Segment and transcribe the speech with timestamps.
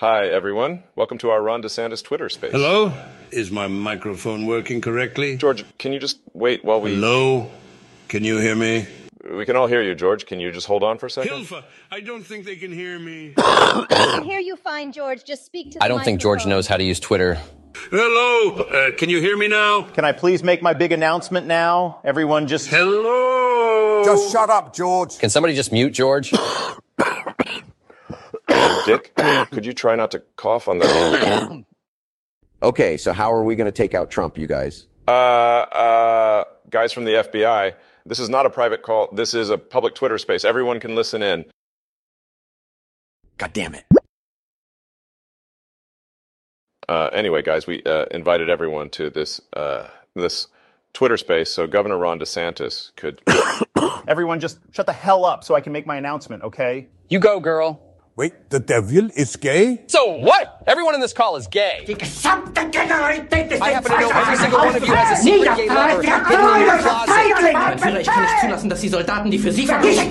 [0.00, 0.82] Hi, everyone.
[0.96, 2.50] Welcome to our Ron DeSantis Twitter space.
[2.50, 2.92] Hello?
[3.30, 5.36] Is my microphone working correctly?
[5.36, 6.94] George, can you just wait while we.
[6.96, 7.48] Hello?
[8.08, 8.88] Can you hear me?
[9.32, 10.26] We can all hear you, George.
[10.26, 11.44] Can you just hold on for a second?
[11.44, 11.62] Hilfa,
[11.92, 13.34] I don't think they can hear me.
[13.38, 15.22] I can hear you fine, George.
[15.22, 16.50] Just speak to the I don't think George microphone.
[16.50, 17.38] knows how to use Twitter.
[17.92, 18.64] Hello?
[18.64, 19.82] Uh, can you hear me now?
[19.82, 22.00] Can I please make my big announcement now?
[22.02, 24.02] Everyone just Hello?
[24.04, 25.18] Just shut up, George.
[25.18, 26.32] Can somebody just mute George?
[28.86, 29.14] Dick,
[29.50, 31.64] could you try not to cough on the.
[32.62, 34.86] Okay, so how are we going to take out Trump, you guys?
[35.06, 37.74] uh, uh, guys from the FBI,
[38.06, 39.10] this is not a private call.
[39.12, 40.46] This is a public Twitter space.
[40.46, 41.44] Everyone can listen in.
[43.36, 43.84] God damn it.
[46.88, 50.48] Uh, anyway, guys, we uh, invited everyone to this uh, this
[50.94, 53.20] Twitter space so Governor Ron DeSantis could.
[54.08, 56.88] everyone just shut the hell up so I can make my announcement, okay?
[57.08, 57.93] You go, girl.
[58.16, 59.82] Wait, the devil is gay?
[59.88, 60.62] So what?
[60.68, 61.84] Everyone in this call is gay.
[61.84, 61.94] I
[63.72, 66.66] happen to know every single one of you has a secret gay lover hidden in
[66.66, 67.10] your closet.
[67.10, 70.10] Führer, ich kann nicht zulassen, dass die Soldaten, die für Sie verbringen.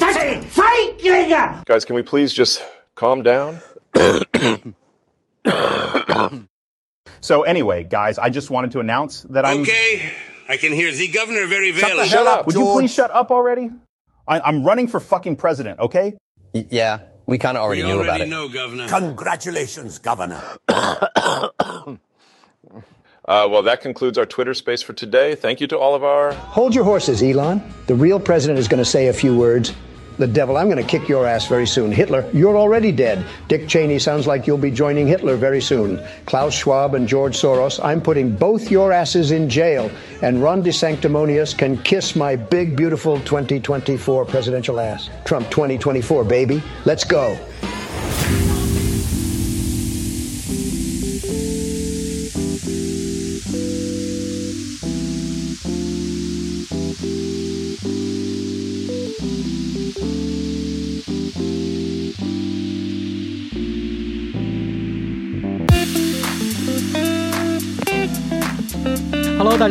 [0.49, 1.63] Feiglinge!
[1.65, 2.61] guys, can we please just
[2.95, 3.59] calm down?
[7.21, 9.61] So anyway, guys, I just wanted to announce that I'm.
[9.61, 10.11] Okay,
[10.49, 11.97] I can hear the governor very Shut well.
[12.03, 12.81] the hell up, Would you George.
[12.81, 13.69] please shut up already?
[14.27, 16.17] I, I'm running for fucking president, okay?
[16.53, 18.29] Y- yeah, we kind of already We knew about already it.
[18.29, 18.87] know, governor.
[18.87, 20.41] Congratulations, Governor.
[23.25, 25.33] Uh, well, that concludes our Twitter space for today.
[25.33, 26.33] Thank you to all of our.
[26.33, 27.63] Hold your horses, Elon.
[27.87, 29.71] The real president is going to say a few words.
[30.17, 31.91] The devil, I'm going to kick your ass very soon.
[31.91, 33.25] Hitler, you're already dead.
[33.47, 35.99] Dick Cheney sounds like you'll be joining Hitler very soon.
[36.25, 39.89] Klaus Schwab and George Soros, I'm putting both your asses in jail.
[40.21, 45.09] And Ron DeSanctimonious can kiss my big, beautiful 2024 presidential ass.
[45.25, 46.61] Trump 2024, baby.
[46.85, 47.37] Let's go.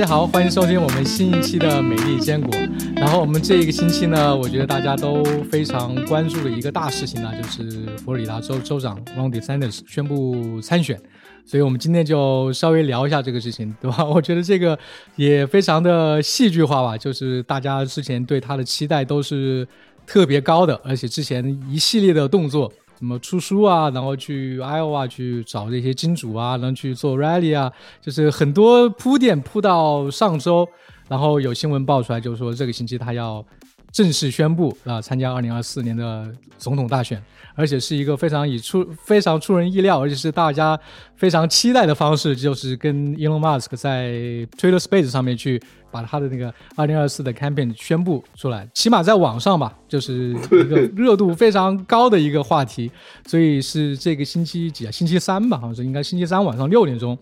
[0.02, 2.50] 大家好，欢迎收听我们新一期的美丽坚果。
[2.96, 11.00] 然后我们这一个星期呢，我觉得大家都非常关注的一个大事情呢，就是佛罗里达州州长 Ron DeSantis 宣布参选。
[11.46, 14.04] 所以我们今天就稍微聊一下这个事情，对吧？
[14.04, 14.76] 我觉得这个
[15.14, 19.64] 也非常的戏剧化吧，就是大家之前对他的期待都是
[20.04, 22.72] 特别高的，而且之前一系列的动作。
[23.02, 27.68] 什么出书啊，然后去 Iowa 去找这些金主啊，然后去做 rally 啊，
[28.00, 30.68] 就是很多铺垫铺到上周，
[31.08, 33.44] 然后有新闻爆出来，就是说这个星期他要
[33.92, 37.22] 正式宣布啊、参加二零二四年的总统大选，
[37.54, 40.78] 而且是一个非常以出非常出人意料，而且是大家
[41.14, 44.10] 非常期待的方式，就是跟 Elon Musk 在
[44.58, 52.90] Twitter Space 上面去把他的那个二零二四的 campaign 宣布出来，起码在网上吧，就是一个热度非常高的一个话题，
[53.26, 54.90] 所以是这个星期几啊？
[54.90, 57.16] 星期三吧，好像是应该星期三晚上六点钟。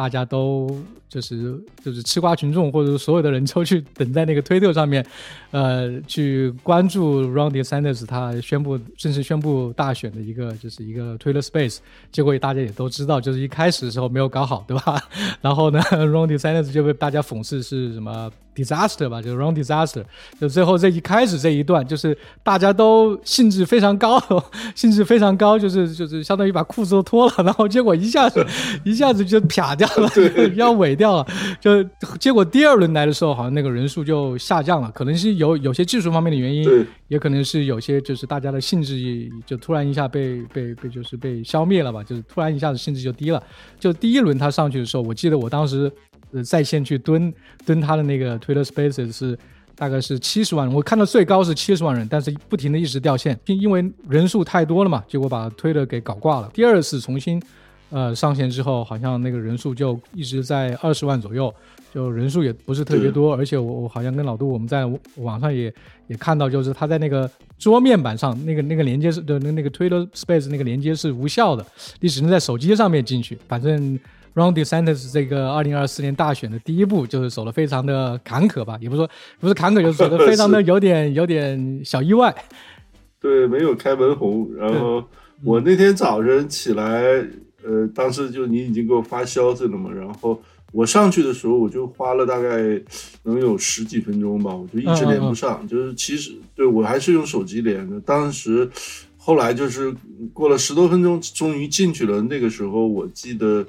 [0.00, 0.80] 大家都
[1.10, 5.04] 就是就是吃瓜群众或者所有的人都去等在那个推特上面，
[5.50, 14.98] 呃，去关注 Ron DeSantis 他宣布正式宣布大选的一个就是一个 Twitter Space，结果大家也都知道，就是一开始的时候没有搞好，对吧？
[15.42, 20.04] 然后呢，Ron DeSantis 就被大家讽刺是什么 disaster 吧，就是 Ron disaster，
[20.40, 24.20] 就最后这一开始这一段就是大家都兴致非常高，
[24.74, 28.44] 兴致非常高，就是就是相当于把裤子都脱了，然后结果一下子
[28.84, 30.10] 一下子就啪掉了，
[30.54, 31.26] 要萎掉了，
[31.60, 31.82] 就
[32.18, 38.98] 结果第二轮来的时候，好像那个人数就下降了，可能是有有些技术方面的原因，也可能是有些就是大家的兴致
[39.46, 43.42] 就突然一下被被被就是被消灭了吧，就是突然一下子兴致就低了。
[43.78, 45.90] 就第一轮他上去的时候，我记得我当时
[46.32, 47.32] 呃在线去蹲
[47.64, 49.38] 蹲他的那个 Twitter Spaces 是。
[49.76, 56.50] 大概是七十万人，我看到最高是七十万人，但是不停的一直掉线，因因为人数太多了嘛，结果把推特给搞挂了。
[56.52, 57.42] 第二次重新
[57.88, 61.54] 呃上线之后，好像那个人数就一直在二十万左右，
[61.94, 64.84] 就人数也不是特别多，而且我我好像跟老杜我们在
[65.16, 65.72] 网上也
[66.08, 71.64] 也看到，就是他在那个桌面板上那个那个连接是的那那个 Twitter Space 那个连接是无效的，
[72.00, 73.98] 你只能在手机上面进去，反正。
[74.34, 79.10] Ron DeSantis 这个二零二四年大选的第一步就是走的非常的坎坷吧，也不是说
[79.40, 82.34] 不是坎坷，就是走的非常的 有点有点小意外。
[83.20, 84.48] 对，没有开门红。
[84.56, 85.04] 然后
[85.44, 87.02] 我那天早晨起来，
[87.62, 90.40] 呃，当时就你已经给我发消息了嘛，然后
[90.72, 92.80] 我上去的时候，我就花了大概
[93.24, 95.66] 能有十几分钟吧，我就一直连不上。
[95.66, 98.70] 就是其实对我还是用手机连的，当时
[99.18, 99.94] 后来就是
[100.32, 102.22] 过了十多分钟，终于进去了。
[102.22, 103.66] 那个时候我记得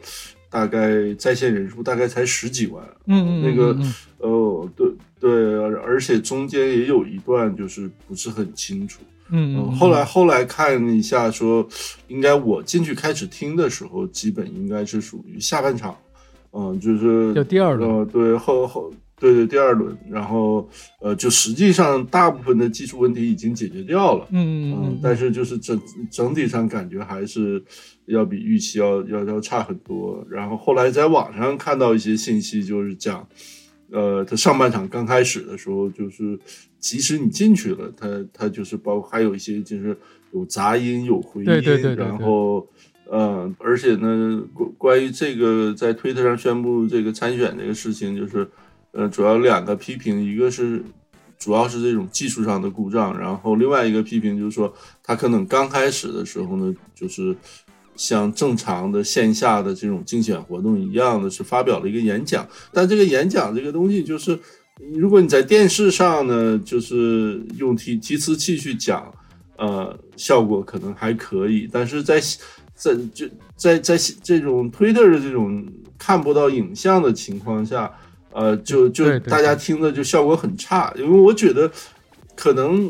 [0.51, 2.85] 大概在线人数大概才十几万。
[3.07, 4.87] 嗯嗯，那个嗯呃，对
[5.19, 5.31] 对，
[5.79, 9.01] 而且中间也有一段就是不是很清楚。
[9.29, 11.65] 嗯嗯，后来后来看一下说，
[12.09, 15.95] 应该我进去开始听的时候，基本应该是属于下半场。
[16.51, 20.67] 嗯，就是就第二轮呃，对后后对对第二轮，然后
[20.99, 24.27] 呃，就实际上大部分的技术问题已经解决掉了。
[24.31, 25.79] 嗯嗯嗯，但是就是整
[26.09, 27.63] 整体上感觉还是
[28.07, 30.25] 要比预期要要要差很多。
[30.27, 33.29] 然后后来在网上看到一些信息，就是讲，
[33.91, 36.39] 呃，他上半场刚开始的时候，就是
[36.79, 39.95] 即使你进去了，他他就是包括还有一些就是
[40.33, 42.67] 有杂音有回音，对对对对对然后。
[43.13, 48.49] 呃，而且呢，关关于这个在推特上宣布这个参选这个事情，就是，
[48.91, 50.83] 呃，主要两个批评，一个是
[51.39, 57.35] 主要是这种技术上的故障，然后另外一个批评就是说，他可能刚开始的时候呢，就是
[57.95, 64.37] 像正常的线下的这种竞选活动一样的，是发表了一个演讲，但这个演讲这个东西就是，
[64.93, 69.11] 如果你在电视上呢，就是用提提词器去讲，
[69.57, 72.19] 呃，效果可能还可以，但是在
[72.73, 75.65] 在就在在这种推特的这种
[75.97, 77.91] 看不到影像的情况下，
[78.31, 81.71] 呃，就就大家听的就效果很差，因为我觉得
[82.35, 82.89] 可能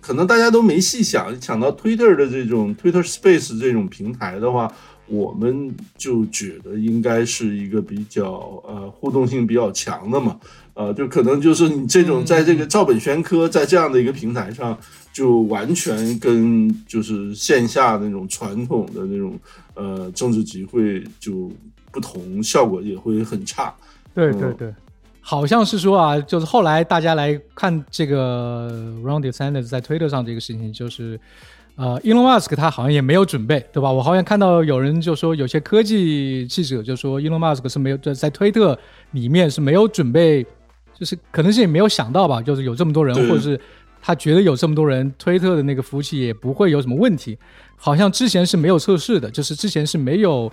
[0.00, 4.72] 可能大家都没细想，想到 Twitter 的这种 Twitter Space 这种平台的话，
[5.06, 10.38] 我们就觉得应该是一个比较呃互动性比较强的嘛，
[10.74, 14.78] 呃，就可能就是你这种在这个照本宣科，在这样的一个平台上。
[15.10, 19.36] 就完全跟就是线下那种传统的那种
[19.74, 21.50] 呃政治集会就
[21.90, 23.74] 不同，效果也会很差。
[24.26, 24.74] 嗯对对对，
[25.20, 28.68] 好像是说啊，就是后来大家来看这个
[29.04, 31.18] Ron DeSantis 在推特上这个事情，就是
[31.76, 33.92] 呃，Elon Musk 他好像也没有准备，对吧？
[33.92, 38.78] 我好像看到有人就说，有些科技记者就说，Elon Musk 是没有在在推特
[39.12, 40.44] 里面是没有准备，
[40.98, 43.60] 就是可能是也没有想到吧，就是有这么多人，或者是。
[44.00, 47.36] 他觉得有这么多人，推特的那个服务器也不会有什么问题，
[47.76, 50.50] 好像之前是没有测试的，就是之前是没有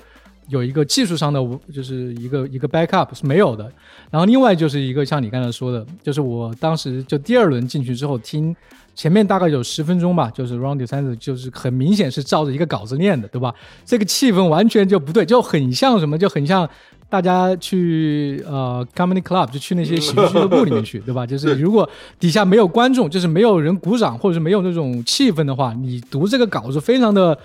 [0.48, 1.40] 有一个技术上的，
[1.74, 3.64] 就是一个一个 backup 是没有的。
[4.12, 8.56] 然后另外就是一个像你刚才说的，就是我当时就第二轮进去之后听
[8.94, 13.54] 前面大概有十分钟吧，就是 round design，就是很明显是照着一个稿子念的，对吧？
[13.86, 16.70] 这个气氛完全就不对，就很像什么，就很像。
[17.10, 21.25] 大家去呃 comedy club 就去那些喜剧俱乐部里面去，对吧？
[21.28, 21.88] 就是如果
[22.19, 27.38] 底下没有观众，就是没有人鼓掌，或者是没有那种气氛的话，你读这个稿子非常的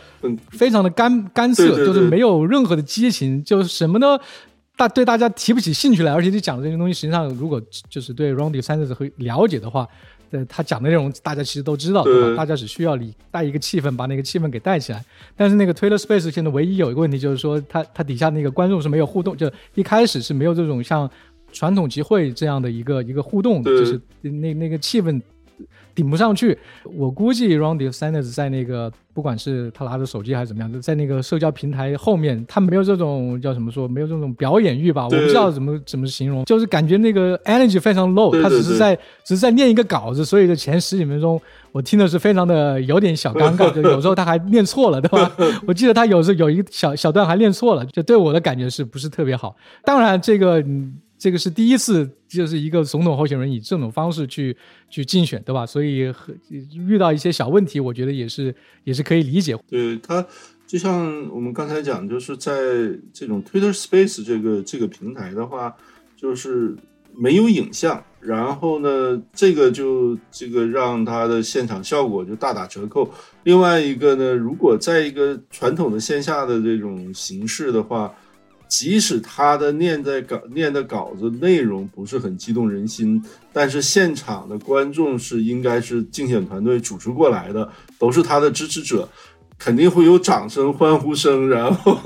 [0.50, 4.18] 非常的干干涩，就是没有任何的激情，就是什么呢？
[4.76, 9.86] 大对大家提不起兴趣来，而且你讲的这些东西，实际上如果就是对 Rondy Sanders 会了解的话，
[10.30, 12.36] 呃，他讲的内容大家其实都知道，对吧？
[12.36, 15.04] 大家只需要你带一个气氛，把那个气氛给带起来。
[15.36, 21.10] 但是那个 Twitter Space 现在唯一有一个问题就是说，它它底下那个观众是没有互动，就一开始是没有这种像
[21.52, 25.20] 传统集会这样的一个一个互动的，就是那那个气氛。
[25.94, 35.04] 顶不上去，我估计 Rondy Sanders 在那个不管是他拿着手机还是怎么样，在那个社交平台后面，他没有这种叫什么说，没有这种表演欲吧？
[35.04, 38.94] 我不知道怎么怎么形容，就是感觉那个 energy 非常 low，他只是在
[39.24, 41.40] 只是在念一个稿子，所以的前十几分钟
[41.72, 45.30] 我听的是非常的有点小尴尬， 就有时候他还念错了，对吧？
[45.66, 49.56] 我记得他有时候有一个小小段还念错了，就对我的感觉是不是特别好？
[49.84, 50.64] 当然这个。
[51.20, 54.56] 这个是第一次，就是一个总统候选人以这种方式去
[54.88, 55.66] 去竞选，对吧？
[55.66, 56.10] 所以
[56.74, 59.54] 遇到一些小问题，我觉得也是也是可以理解。
[59.68, 60.26] 对他，
[60.66, 62.54] 就像我们刚才讲，就是在
[63.12, 65.76] 这种 Twitter Space 这个这个平台的话，
[66.16, 66.74] 就是
[67.14, 73.12] 没有影像，然后呢，这个就这个让它的现场效果就大打折扣。
[73.44, 78.10] 另外一个呢，如果在一个传统的线下的这种形式的话，
[78.70, 83.20] 即使他的念在稿念的稿子内容不是很激动人心，
[83.52, 89.08] 但是现场的观众是应该是竞选团队主持过来的，都是他的支持者，
[89.58, 91.98] 肯定会有掌声、欢呼声，然后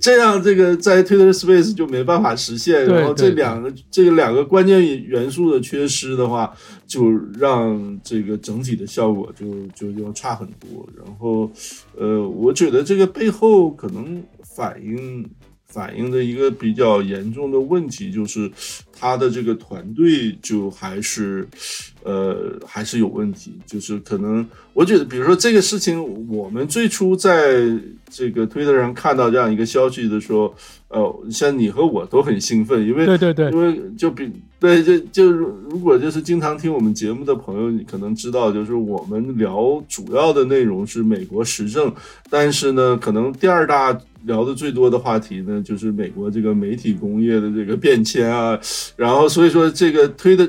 [0.00, 2.86] 这样这个在 Twitter Space 就没办法实现。
[2.86, 6.50] 然后这两个这个两个关键元素的缺失的话，
[6.86, 10.88] 就让这个整体的效果就就要差很多。
[10.96, 11.50] 然后
[11.94, 15.28] 呃，我觉得这个背后可能反映。
[15.76, 18.50] 反映的一个比较严重的问题就是，
[18.98, 21.46] 他的这个团队就还是，
[22.02, 23.52] 呃，还是有问题。
[23.66, 27.60] 就是可能，我觉得，比如说这个事情，我们最初在
[28.08, 30.54] 这个推特上看到这样一个消息的时候，
[30.88, 41.92] 呃，像你和我都很兴奋，因为对对对，因为就比对就就如果就是经常听我们节目的朋友，你可能知道，就是我们聊主要的内容是美国时政，
[42.30, 43.98] 但是呢，可能第二大。
[44.26, 48.58] 聊的最多的话题呢，就是美国这个媒体工业的这个变迁啊，
[48.94, 50.48] 然后所以说这个推的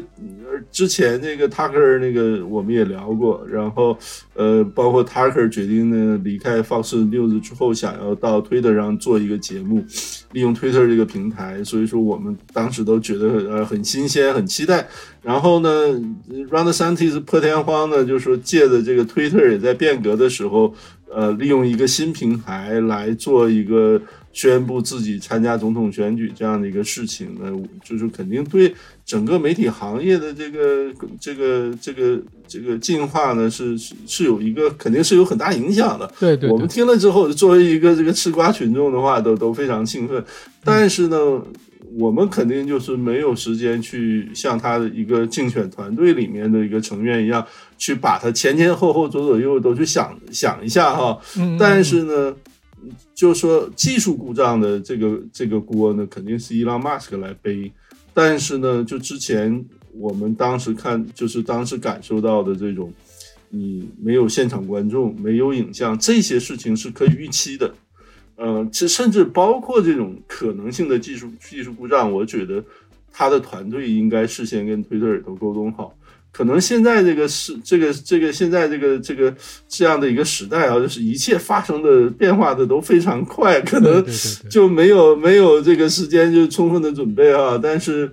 [0.72, 3.98] 之前这个 Tucker 那个我们也聊过，然后
[4.36, 9.84] 呃，包括 Tucker 决定呢离开 Fox News 之后，想要到推特上做一个节目，
[10.34, 14.88] 利用推特这个平台，所以说我们当时都觉得呃很新鲜，很期待。
[15.22, 15.70] 然后呢
[16.50, 20.74] ，Round Santis 破天荒呢，就是说借着这个推特也在变革的时候。
[21.10, 24.00] 呃，利用一个新平台来做一个
[24.38, 27.52] 宣布自己参加总统选举这样的一个事情呢，
[27.84, 28.72] 就是肯定对
[29.04, 36.14] 整个媒体行业的这个这个这个这个进化呢，是是是有一个肯定是有很大影响的。
[36.20, 40.24] 对对，我们听了之后，作为一个这个吃瓜群众的话，都都非常兴奋。
[40.64, 41.42] 但是呢。
[41.98, 47.44] 我们肯定就是没有时间去像他的一个竞选团队里面的一个成员一样，
[47.78, 51.18] 去把他前前后后左左右右都去想想一下哈。
[51.58, 52.36] 但是呢，
[53.14, 57.72] 就是说技术故障的这个这个锅呢，肯定是伊朗马斯克来背。
[58.14, 59.64] 但是呢，就之前
[59.94, 62.92] 我们当时看，就是当时感受到的这种，
[63.50, 67.74] 你没有现场观众，没有影像，这些事情是可以预期的。
[68.38, 72.64] 嗯，其甚至包括这种可能性的技术技术故障，我觉得
[73.12, 75.96] 他的团队应该事先跟推特也都沟通好。
[76.32, 79.34] 可能现在这个是这个这个现在这个这个
[79.68, 84.06] 这样的一个时代啊，就是一切发生的变化的都非常快，可能
[84.50, 87.60] 就没有没有这个时间就充分的准备啊。
[87.62, 88.12] 但是。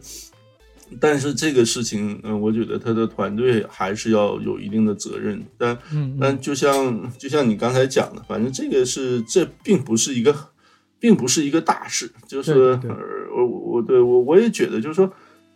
[1.01, 5.43] 但是这个事情，嗯，我觉得他的团队还是要有一定的责任。
[5.59, 5.77] 但，
[6.21, 10.33] 但就像就像你刚才讲的，反正这个是这并不是一个，
[11.01, 12.09] 并不是一个大事。
[12.29, 12.79] 就是
[13.35, 15.13] 我我对我我也觉得，就是说，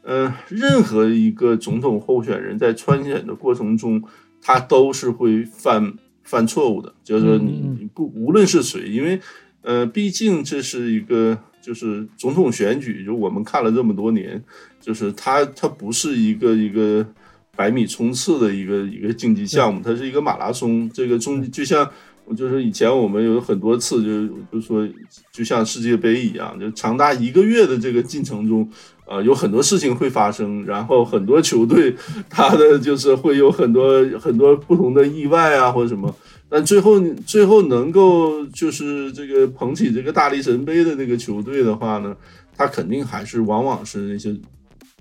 [0.08, 4.02] 呃，任何一个总统候选人在参选的过程中，
[4.40, 5.92] 他都是会犯
[6.24, 6.90] 犯错误的。
[7.04, 9.20] 就是说，你你不无论是谁，因为
[9.60, 14.42] 呃，毕竟这是一个就是总统选举，就我们看了这么多年。
[14.80, 17.06] 就是它，它不是一个一个
[17.54, 20.88] 百米冲刺的一个一个竞技项目，它是一个马拉松。
[20.88, 21.86] 这个中就像，
[22.34, 24.88] 就是以前我们有很多次，就就说，
[25.30, 28.66] 就像世界杯一样，就长达一个月的这个进程中，
[29.08, 31.96] 呃，有很多事情会发生，然后很多球队
[32.28, 36.14] 他的就是会有很多很多不同的意外啊，或者什么。
[36.50, 42.14] 但最后最后能够就是这个捧起这个大力神杯的那个球队的话呢，
[42.56, 44.36] 他肯定还是往往是那些。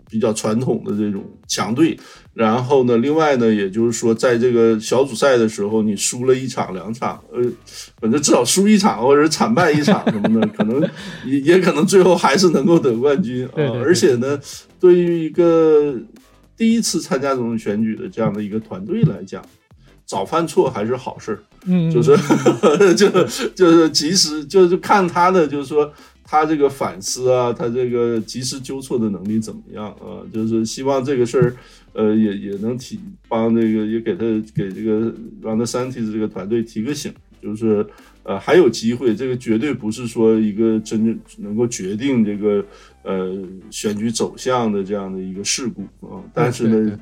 [0.09, 1.99] 比较传统的这种强队，
[2.33, 7.41] 然后呢，另外呢，也就是说，在这个小组赛的时候，你输了一场两场，呃，
[7.99, 10.81] 反正至少输一场或者惨败一场什么的， 可能
[11.25, 13.51] 也也可能最后还是能够得冠军啊。
[13.83, 14.39] 而且呢，
[14.79, 15.93] 对于一个
[16.55, 19.43] 第一次参加总统选举的这样的一个团队来讲，
[20.05, 22.15] 早犯错还是好事儿，嗯，就是
[22.95, 23.09] 就
[23.53, 25.91] 就是及时就是看他的就是说。
[26.29, 30.19] 他这个反思啊，他这个及时纠错的能力怎么样啊？
[30.33, 31.55] 就是希望这个事儿，
[31.93, 35.09] 呃，也也能提帮这个，也给他给这个
[35.41, 37.87] Round Santis 这个团队提个醒，就是
[38.23, 42.63] 呃还有机会，这个绝对不是说一个真正能够决定这个
[43.07, 43.35] 呃
[43.71, 46.21] 选举走向的这样的一个事故啊。
[46.33, 46.99] 但是呢，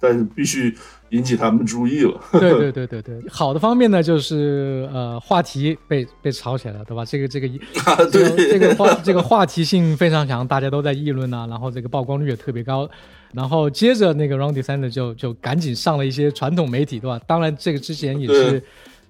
[0.00, 0.74] 但是必须。
[1.10, 2.20] 引起他们注意了。
[2.32, 7.02] 对 对对对对，好的方面呢，就是呃，话题被被炒起来了，对吧？
[7.02, 7.48] 这个这个
[8.12, 12.86] 对这个话这个话题性非常强，大家都在议论呐，然后这个曝光率也特别高。
[13.32, 17.18] 然后接着那个 Round s a n d e r 就就赶紧上了一些传统媒体，对吧？
[17.26, 18.62] 当然这个之前也是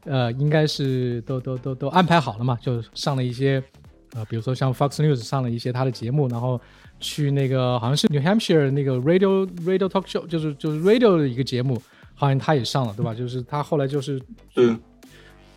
[0.05, 3.61] 呃，应该是都都都都安排好了嘛，就上了一些
[4.15, 6.61] 呃，比如说像 Fox News 上了一些他的节目，然后。
[7.01, 11.81] 去那个好像是 New Hampshire 那个 radio radio talk show，就是就是 radio 的一个节目，
[12.17, 13.15] 好像他也上了，对吧？
[13.15, 14.21] 就是他后来就是
[14.53, 14.75] 对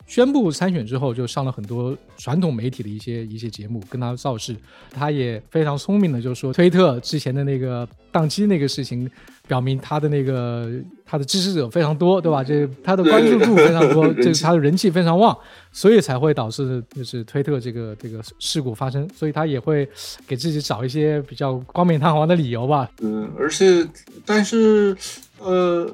[0.06, 4.56] 宣布参选之后，就上了很多传统媒体的一些一些节目，跟他造势。
[4.92, 9.10] 他也非常聪明的，就是说推特之前的那个宕机那个事情。
[9.48, 10.70] 表明他的那个
[11.06, 12.44] 他的支持者非常多，对吧？
[12.44, 15.38] 这他的关注度非常多，这他的人气非常旺，
[15.72, 19.08] 所以才会导致就是推特这个这个事故发生。
[19.14, 19.88] 所以他也会
[20.26, 22.90] 给自己找一些比较冠冕堂皇的理由吧。
[23.02, 23.86] 嗯，而且
[24.26, 24.96] 但是
[25.40, 25.92] 呃，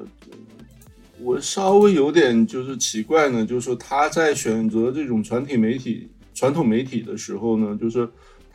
[1.20, 8.08] 我稍微有点就是奇怪呢，就是说他在选择这种传体媒体、传统媒体的时候呢，就是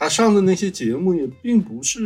[0.04, 2.00] 他上的那些节目也并不是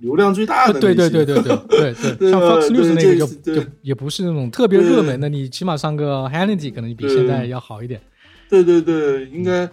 [0.00, 0.78] 流量最大的。
[0.78, 7.98] 对对对对对对对，对 像吧？Fox News 对那个就就也不是那种特别热门的，你起码上个 Hannity 可能比现在要好一点。
[8.50, 9.66] 对对对，应该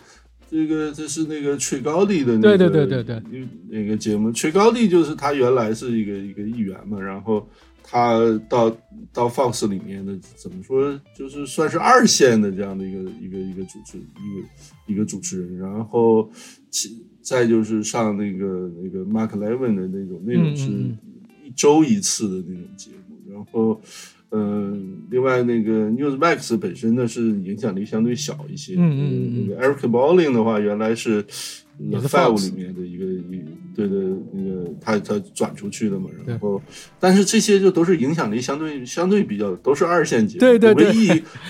[0.49, 3.19] 这个这是那个吹高地的那对个对对对。
[3.19, 7.45] 对那个节目，吹高地就是他原来是一个一个议员嘛，然后
[7.83, 8.19] 他
[8.49, 8.69] 到
[9.13, 16.29] 到 Fox 里面的怎么说，就是算是二线的这样的一个一个一个主持一个一个主持人，然后
[16.69, 20.97] 其再就是上那个那个 Mark Levin 的那种那种是嗯
[21.43, 23.81] 一周一次的那种节目，然后。
[24.33, 28.75] 嗯，另外那个 Newsmax 本身呢是影响力相对小一些。
[28.77, 31.21] 嗯嗯嗯那个 Eric Bolling 的话，原来是
[31.77, 33.43] Five 里面的一个一
[33.75, 33.95] 对的
[34.33, 36.61] 那个他他转出去的嘛，然后
[36.99, 40.39] 但是这些就都是影响力相对相对比较都是二线节目。
[40.39, 41.07] 对对对唯一。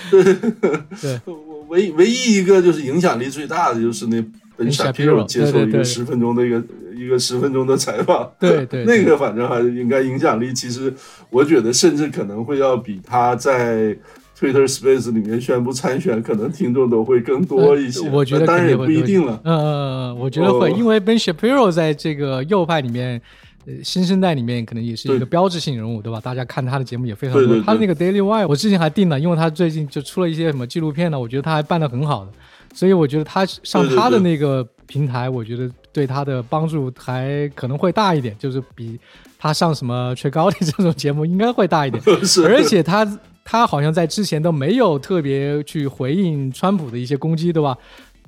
[0.09, 1.19] 对。
[1.71, 4.21] 唯唯一一个就是影响力最大的就是那
[4.57, 6.61] 本 Shapiro Shapiro，接受一个十分钟的一个
[6.93, 8.85] 一个十分钟的采访，对对 对。
[8.85, 10.93] 那个反正还是应该影响力，其实
[11.29, 13.97] 我觉得甚至可能会要比他在
[14.41, 18.07] Twitter Space 里面宣布参选，可能听众都会更多一些。
[18.07, 19.39] 呃我觉得当然也不一定了。
[19.43, 19.65] 嗯嗯
[20.09, 23.21] 嗯，我觉得会，哦因为 Ben Shapiro 在这个右派里面。
[23.63, 26.19] 呃，新生代里面可能也是一个标志性人物，对吧？
[26.19, 27.43] 大家看他的节目也非常多。
[27.43, 32.31] 对对对他的那个 Daily Wire，我之前还订了，因为他最近就出了一些什么纪录片呢，我觉得他还办得很好的，
[32.73, 38.99] 所以我觉得他上他的那个平台，我觉得对他的帮助还可能会大一点，就是比
[39.37, 42.01] 他上什么吹高的这种节目应该会大一点。
[42.25, 43.05] 是而且他
[43.43, 47.77] 他好像在之前都没有特别去回应川普的一些攻击，对吧？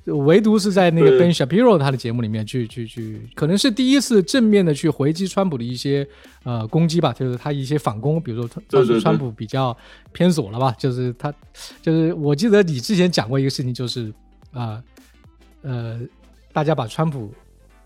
[0.06, 6.06] 唯独是在那个对 Ben Shapiro 他的节目里面去去去，可能是第一次正面的去回击川普的一些
[6.44, 9.76] 呃攻击吧，就是他一些反攻，比如说他对对对当时川普比较
[10.12, 11.34] 偏左了吧，就是他
[11.82, 14.14] 就是我记得你之前讲过一个事情，就是
[14.52, 14.84] 啊
[15.62, 16.02] 呃
[16.52, 17.34] 大家把川普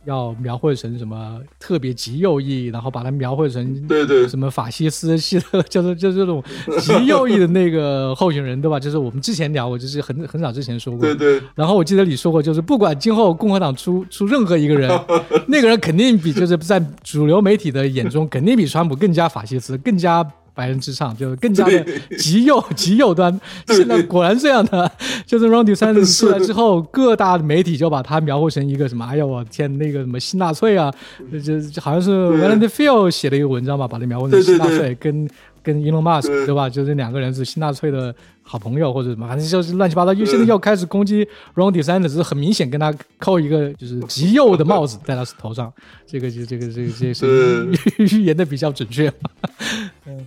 [0.07, 6.41] 要描绘成什么特别极右翼，然后把它描绘成对对什么法西斯系的，就是就是这种
[6.79, 8.79] 极右翼的那个候选人，对吧？
[8.79, 11.01] 就是我们之前聊过，就是很很早之前说过。
[11.01, 14.89] 对对然后我记得你说过，就是不管今后共和党出出任何一个人，
[15.47, 20.25] 那个人肯定比就是在主流媒体的眼中，肯定比川普更加法西斯，更加
[20.57, 21.85] 白人至上，就是更加的
[22.17, 23.39] 极右 极右端。
[23.67, 24.91] 现在果然这样的，
[25.27, 29.05] 就是 Ron DeSantis 出来之后，各大媒体就把他描绘成一个什么？
[29.05, 30.91] 哎呀，我天，那个什么新纳粹啊，
[31.31, 35.29] 就就好像是 w a l e n t i Field 写了一个文章吧，把他描绘成新纳粹，跟
[35.61, 36.67] 跟 Elon Musk 对对吧？
[36.67, 40.13] 就是两个人是新纳粹的好朋友或者什么，反正就是乱七八糟。
[40.13, 45.71] 因为现在又开始攻击 Ron DeSantis，是很明显跟他扣一个就是极右的帽子在他头上。
[46.05, 47.67] 这个就这个这个这个是
[47.97, 49.11] 预言的比较准确。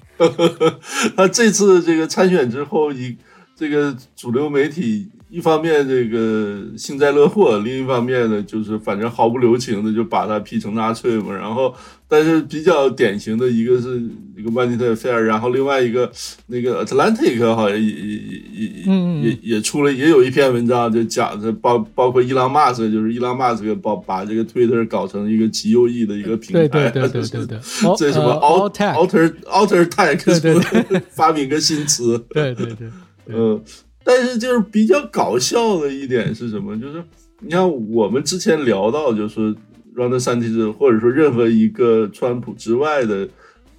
[1.16, 3.16] 他这次这个参选之后，一
[3.54, 11.34] 这个主流媒体一方面这个幸灾乐祸，另一方面呢，就是反正毫不留情的就把他批成纳粹嘛。
[11.34, 11.74] 然后，
[12.12, 14.02] 但是比较典型的一个是
[14.36, 16.10] 那个 Vanity Fair，然后另外一个
[16.48, 27.58] 那个 Atlantic 好像也也也嗯也也出了也有一篇文章，就讲这包包括伊朗马斯克，就是伊朗马斯克把把这个 Twitter 搞成一个极右翼的一个平台，对对对对对
[27.96, 28.92] 这什么 alter
[29.46, 32.88] alter 什么 发明个新词， 对对对，
[33.28, 33.62] 嗯，
[34.02, 36.76] 但是就是比较搞笑的一点是什么？
[36.76, 37.00] 就是
[37.40, 39.54] 你看我们之前聊到，就是
[39.94, 43.28] Ron DeSantis 或者说任何一个川普之外的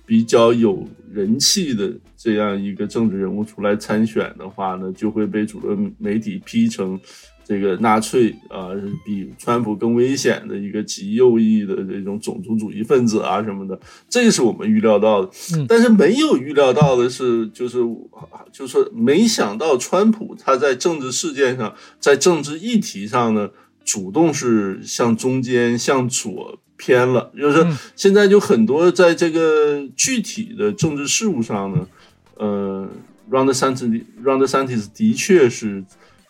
[0.06, 7.00] 比较有人气的这样一个政治人物出来参选的话呢，就会被主流媒体批成。
[7.44, 15.30] 这个纳粹啊，是比川普更危险的一个极右翼的这种种族主义分子啊什么的，这是我们预料到的。
[15.56, 17.80] 嗯但是没有预料到的是，就是
[18.54, 23.50] 就是，没想到川普他在政治事件上，在政治议题上呢，
[23.84, 27.32] 主动是向中间、向左偏了。
[27.38, 27.66] 就是
[27.96, 31.88] 现在就很多在这个具体的政治事务上呢，
[32.38, 32.88] 呃
[33.30, 35.84] ，Ron DeSantis Ron DeSantis 的确是。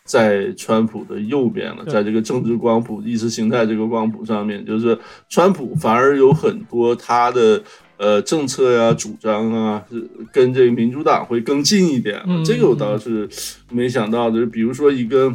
[0.03, 4.97] 在川普的右边了，在这个政治光谱、意识形态这个光谱上面，就是
[5.29, 7.61] 川普反而有很多他的
[7.97, 9.85] 呃政策呀、主张啊，
[10.33, 12.19] 跟这个民主党会更近一点。
[12.25, 13.29] 嗯这个我倒是
[13.69, 14.43] 没想到的。
[14.47, 15.33] 比如说一个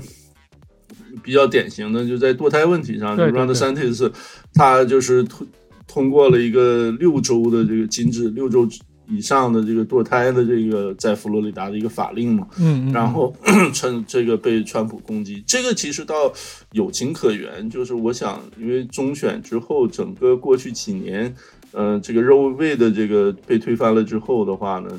[1.23, 4.13] 比较典型的，就在堕胎问题上对对 r o n DeSantis
[4.55, 5.47] 他就是通
[5.87, 8.69] 通过了一个六周的这个禁止六周
[9.09, 12.93] 以上的这个堕胎的这个在佛罗里达的一个法令嘛，嗯嗯。
[12.93, 13.33] 然后
[13.73, 16.33] 川这个被川普攻击，这个其实倒
[16.73, 21.33] 有情可原，就是我想，因为中选之后，整个过去几年，
[21.71, 24.91] 呃，这个肉卫的这个被推翻了之后的话呢，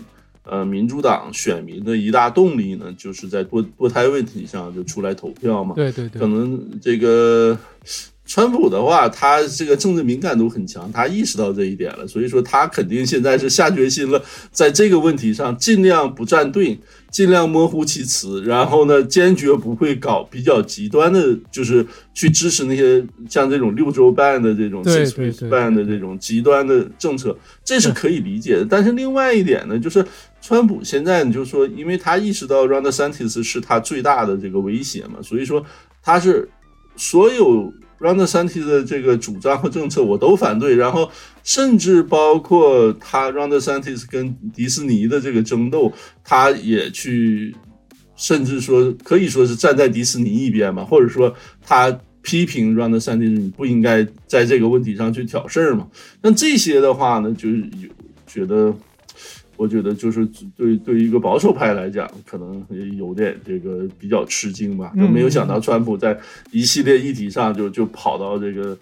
[0.50, 6.20] 呃，民主党选民的一大动力呢，就是在堕堕胎问题上就出来投票嘛，对对对。
[6.20, 7.58] 可能这个
[8.26, 16.78] 川普的话，他这个政治敏感度很强，他意识到这一点了，所以说他肯定现在是下决心了，在这个问题上尽量不站队，
[17.10, 27.34] 尽量模糊其词，然后呢，坚决不会搞比较极端的，就是去支持那些像这种六周半的这种 six weeks 半的这种极端的政策，
[27.64, 28.68] 这是可以理解的。
[28.70, 30.06] 但是另外一点呢，就是
[30.42, 35.66] 川普现在你就说，因为他意识到 Ron DeSantis 是他最大的这个威胁嘛，所以说
[36.02, 36.50] 他是
[36.96, 37.74] 所有。
[38.00, 41.10] Ron DeSantis 的这个主张和政策我都反对，然后
[41.44, 45.92] 甚至包括他 Ron DeSantis 跟迪士尼的这个争斗，
[46.24, 47.56] 他也去，
[48.16, 51.34] 甚至说可以说是站在迪士尼一边嘛，或者说
[51.66, 55.88] 他批评 Ron DeSantis 你不应该在这个问题上去挑事儿嘛。
[56.22, 57.90] 那这些的话呢，就是有
[58.28, 58.72] 觉得。
[59.58, 60.24] 我觉得就是
[60.56, 62.64] 对对于一个保守派来讲，可能
[62.96, 66.16] 有点这个比较吃惊吧，就没有想到川普在
[66.52, 68.78] 一系列议题上就就跑到这个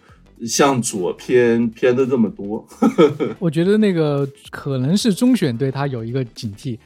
[0.45, 2.67] 向左偏偏的这么多。
[3.39, 6.77] 我觉得那个可能是中选对他有一个警惕，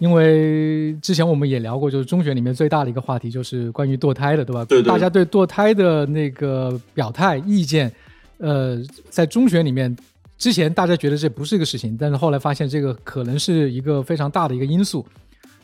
[0.00, 4.64] 因为之前我们也聊过，就是中选里面最大的一个话题就是关于堕胎的，对吧？
[4.64, 4.88] 对对。
[4.88, 7.92] 大家对堕胎的那个表态意见，
[8.38, 8.76] 呃，
[9.08, 9.96] 在中选里面。
[10.38, 15.04] 之前大家觉得这不是一个事情，但是后来发现这个可能是一个非常大的一个因素，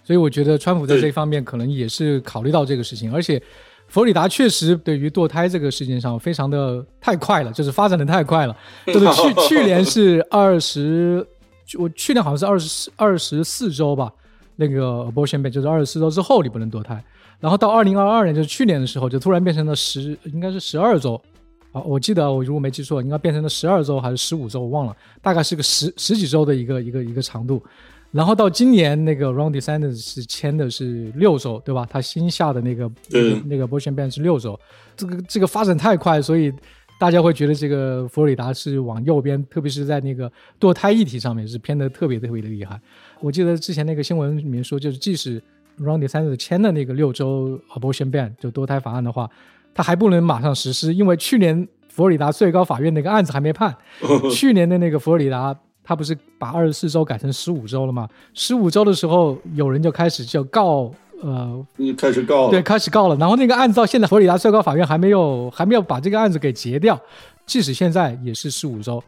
[0.03, 3.13] 所以我觉得川普在这方面可能也是考虑到这个事情。
[3.13, 3.39] 而且，
[3.89, 8.57] 佛罗里达确实对于堕胎这个事情上非常的太快了，就是发展的太快了。
[8.87, 11.27] 就是去去年是二十，
[11.79, 14.11] 我去年好像是二十二十四周吧，
[14.57, 17.05] 那个 abortion ban 就是二十四周之后你不能堕胎，
[17.41, 21.21] 然后到二零二二年就是去年的时候就突然变成了十，应该是十二周。
[21.73, 27.63] 好，我记得我如果没记错，应该变成了十二周还是十五周，我忘了，大概是个十十几周的一个一个一个长度。
[28.11, 31.89] 然后到今年那个 Ron DeSantis 是签的是六周，对吧？
[31.91, 32.91] 他新下的那个
[33.47, 34.61] 那个 Abortion ban 是六周，
[34.95, 36.53] 这个这个发展太快，所以
[37.01, 40.31] 大家会觉得这个佛罗里达是往右边，特别是在那个
[40.61, 42.79] 堕胎议题上面是偏的特别特别的厉害。
[43.21, 45.43] 我记得之前那个新闻里面说，就是即使
[45.81, 49.31] Ron DeSantis 签的那个六周 Abortion ban 就堕胎法案的话。
[49.75, 53.75] 他还不能马上实施，因为去年佛罗里达最高法院那个案子还没判。
[54.31, 58.09] 去年的那个佛罗里达，他不是把二十四周改成十五周了吗？
[58.35, 60.91] 十五周的时候，有人就开始就告，
[61.23, 63.17] 呃，开始告，对，开始告了。
[63.17, 67.01] 然后那个案子到现在，佛罗里达最高法院还没有还没有把这个案子给结掉，
[67.47, 69.03] 即使现在也是十五周，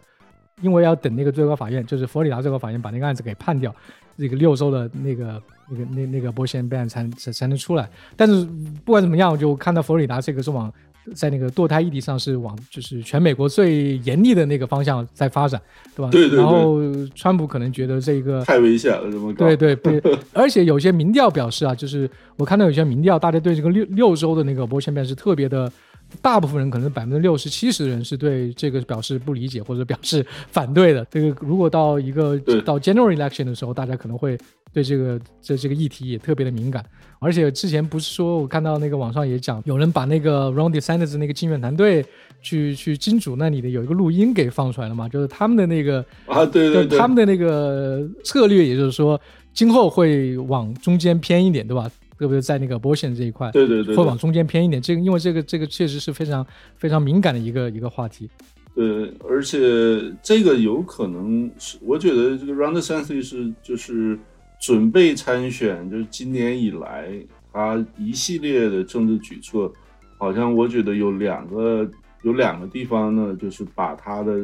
[0.63, 3.75] 因为要等那个最高法院，就是佛罗里达最高法院把那个案子给判掉，
[4.19, 5.43] 这个六周的那个。
[5.67, 8.47] 那个那那个波线 ban 才才才能出来，但是
[8.85, 10.71] 不管怎么样，我就看到佛罗里达这个是往
[11.15, 15.59] 在那个堕胎议题上是往就是全美国最严厉的那个方向在发展，
[15.97, 16.11] 对吧？
[16.11, 16.39] 对对。
[16.39, 16.81] 然后
[17.15, 19.47] 川普可能觉得这个太危险了，这么搞。
[19.47, 20.03] 对对对，
[20.35, 25.73] 而且有些民调表示啊，就是我看到有些民调，大家对这个六六周的那个波线 ban 是特别的。
[26.21, 31.07] 大部分人可能百分之六十七十的人是对这个表示不理解或者表示 反对的。
[31.11, 34.39] 这个如果到一个到 general election 的时候，大家可能会
[34.73, 36.85] 对这个这这个议题也特别的敏感。
[37.21, 42.05] 而且之前不是说我看到那个网上也讲，有人把那个 Ron DeSantis 那个竞选团队
[42.43, 45.09] 去去金主那里的有一个录音给放出来了嘛？
[45.09, 49.19] 就是他们的那个啊，对对对，他们的那个策略，也就是说
[49.55, 51.91] 今后会往中间偏一点，对吧？
[52.19, 54.81] 特别是在那个波线这一块，对对对，会往中间偏一点。
[54.81, 56.47] 这个因为这个这个确实是非常
[56.77, 58.29] 非常敏感的一个一个话题。
[58.75, 59.59] 对，而且
[60.23, 64.19] 这个有可能是，我觉得这个 Round s e n s e 是就是
[64.61, 67.13] 准备参选，就是今年以来
[67.53, 69.73] 他一系列的政治举措，
[70.19, 71.89] 好像我觉得有两个
[72.23, 74.41] 有两个地方呢，就是把他的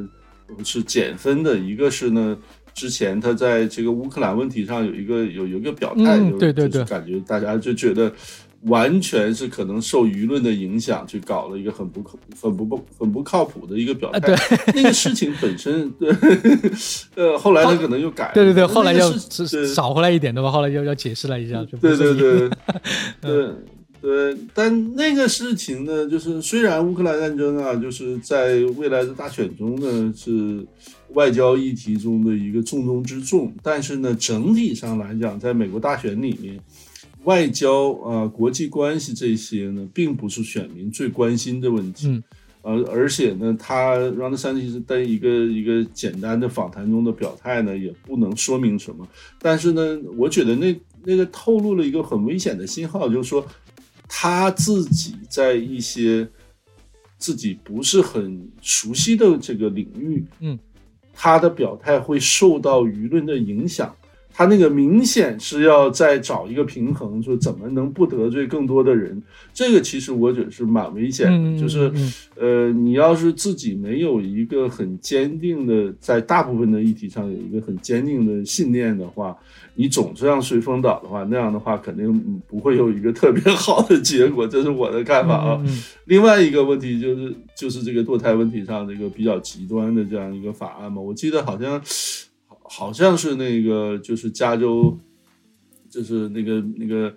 [0.65, 2.37] 是减分的，一个是呢。
[2.75, 8.13] 之前他在这个乌克兰问题上有一个有有一个表态，对对对，感觉大家就觉得
[8.63, 14.21] 完全是可能受舆论的影响去搞了一个很不靠很不不很不靠谱的一个表态。
[14.21, 14.37] 对，
[14.75, 16.11] 那个事情本身，对，
[17.17, 19.11] 呃，后来他可能又改，对对对，后来要
[19.75, 22.51] 少回来一点的吧，后来又要解释了一下，对对对。
[23.21, 23.49] 对。
[24.01, 30.67] 对，但那个事情呢，就是虽然乌克兰战争啊，就是在未来的大选中呢是
[31.13, 36.59] 外交议题中的一个重中之重，但是呢，整体上来讲，在美国大选里面，
[37.25, 42.09] 外交啊、国际关系这些呢，并不是选民最关心的问题。
[42.09, 42.23] 嗯，
[42.63, 49.07] 呃，而且呢，他让他三其实在一个一个简单的访谈中的表态呢，也不能说明什么。
[49.39, 53.45] 但是呢，我觉得那那个透露了一个很危险的信号，就是说。
[54.13, 56.29] 他自己在一些
[57.17, 60.59] 自己不是很熟悉的这个领域，嗯，
[61.15, 63.95] 他的表态会受到舆论的影响，
[64.41, 69.23] 他那个明显是要再找一个平衡，说怎么能不得罪更多的人。
[69.53, 71.93] 这个其实我觉得是蛮危险的，就是
[72.39, 79.37] 呃，你要是自己没有一个很坚定的，在大部分的议题上有一个很坚定的信念的话，
[79.75, 84.49] 你总是让随风倒的话，那样的话肯定不会有一个特别好的结果。
[84.49, 85.63] 这是我的看法啊。
[86.07, 91.79] 另外一个问题就是就是这个堕胎问题上这个比较极端的这样一个法案嘛，我记得好像。
[92.73, 94.97] 好像是那个，就是加州，
[95.91, 97.13] 就是那个那个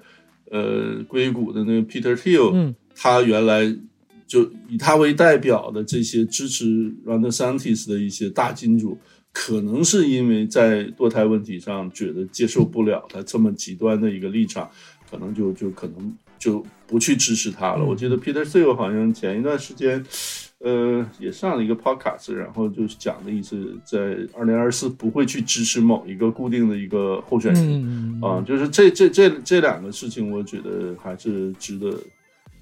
[0.50, 3.64] 呃硅谷的那个 Peter Thiel，他原来
[4.26, 8.98] 就以他为代表的这些支持 Ron DeSantis 的一些大金主，
[9.32, 14.68] 可能是因为在堕胎问题上觉得接受不了他这么极端的一个立场，
[15.08, 17.86] 可能就就可能就不去支持他了。
[17.86, 20.04] 我记得 Peter Thiel 好像前一段时间。
[20.64, 32.00] 呃，也上了一个 podcast，然后就是讲的意思，在二零二四不会去支持某一个固定的一个候选人啊，就是这这这这两个事情，我觉得还是值得，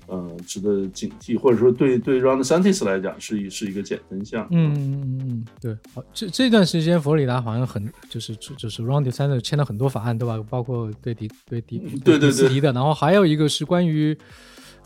[0.08, 4.48] 呃，值得警惕，或者说对对 Ron DeSantis 来讲是一是一个减分项。
[4.50, 5.78] 嗯嗯嗯嗯，对。
[5.94, 10.44] 好，这这段时间佛罗里达好像很就是就是 Ron DeSantis 签了很多法案，对吧？
[10.50, 14.18] 包括对迪对迪对对对的，然后还有一个是关于。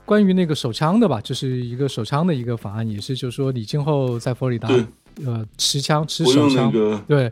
[0.06, 4.70] 关于那个手枪的吧，就是一个手枪的一个法案，也是就是说你今后在佛罗里达，
[5.26, 6.72] 呃，持枪持手枪，
[7.08, 7.32] 对，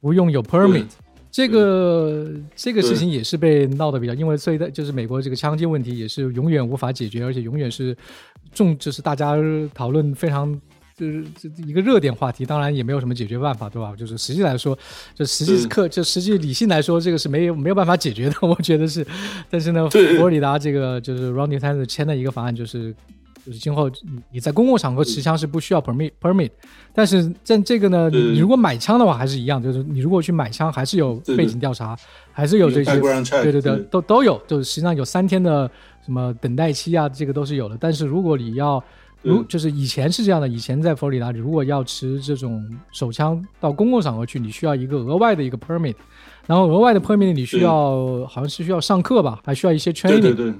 [0.00, 0.86] 不用有 permit，
[1.30, 7.96] 这个这个事情也是被闹得比较，因为所以的就是美国这个枪击问题也是永远无法解决，而且永远是
[8.54, 9.34] 重，就是大家
[9.74, 10.58] 讨论非常。
[10.96, 13.94] 就是这一个热点话题，当然也没有什么解决办法，对吧？
[13.94, 14.76] 就是实际来说，
[15.14, 19.06] 就实际课，就实际理性来说，这个是没有没有办法解决的， 我觉得是。
[19.50, 22.94] 但是呢，佛罗里达这个就是 Ronnie t a n 签的一个方案，就是
[23.44, 23.90] 就是今后
[24.32, 26.50] 你在公共场合持枪是不需要 permit permit，
[26.94, 31.94] 但是在这个呢，你如果买枪的话还是一样，就是你如果去买枪，还是有背景调查，
[32.32, 32.98] 还是有这些，
[33.42, 35.70] 对对对，都都有，就是实际上有三天的
[36.06, 37.76] 什么等待期啊，这个都是有的。
[37.78, 38.82] 但是如果你要
[39.26, 45.94] 如就是以前是这样的，以前在佛罗里达，如果要持这种手枪到公共场合去，你需要一个额外的一个 permit，
[46.46, 50.54] 然后额外的 permit 你需要好像是需要上课吧，还需要一些 training，对对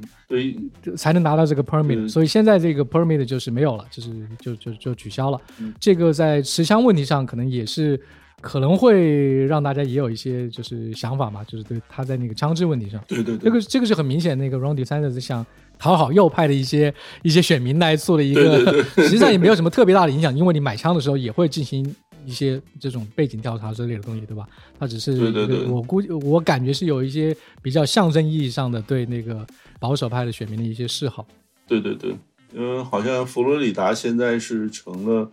[0.82, 2.08] 对，才能拿到这个 permit。
[2.08, 5.40] 所以现在这个 permit 就是没有了，就是就就就取消了。
[5.78, 8.00] 这个在持枪问题上可能也是
[8.40, 15.46] 可能会让大家也有一些就是想法嘛，就是对他在那个枪支问题上，对对，这个这个是很明显，那个 Ron DeSantis 想。
[15.78, 24.48] 讨好右派的一些一些选民来做的一个， 实际上也没有什么特别大的影响，因为你买枪的时候也会进行一些这种背景调查之类的东西，对吧？
[24.78, 29.46] 它只是对对对我估计我感觉是有一些比较象征意义上的对那个
[29.78, 31.26] 保守派的选民的一些示好。
[31.68, 32.16] 对对对，
[32.54, 35.30] 因为，好像佛罗里达现在是成了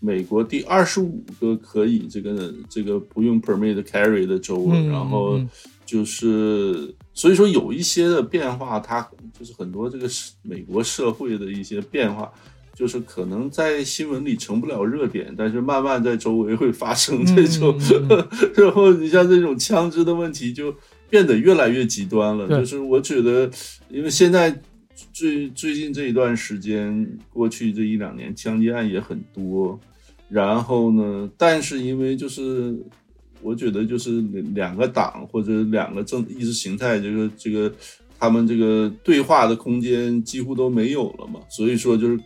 [0.00, 5.40] 美国第二十五个可以这个这个不用 permit carry 的州了，然后
[5.84, 6.94] 就是。
[7.14, 9.06] 所以说有一些的变化，它
[9.42, 10.08] 就是很多这个
[10.42, 12.32] 美国社会的一些变化，
[12.76, 17.76] 就是可能在新闻里成不了热点，但是慢慢在周围会发生这种。
[18.54, 20.72] 然后你像这种枪支的问题就
[21.10, 22.48] 变得越来越极端了。
[22.48, 23.50] 就是我觉得，
[23.88, 24.56] 因为现在
[25.12, 29.76] 最最近这一段时间，过去这一两年枪击案也很多，
[30.28, 32.78] 然后呢，但是因为就是。
[33.44, 34.22] 我觉得就是
[34.54, 37.74] 两个党或者两个政意识形态，这个这个
[38.22, 42.16] 他们这个对话的空间几乎都没有了嘛，所以说就是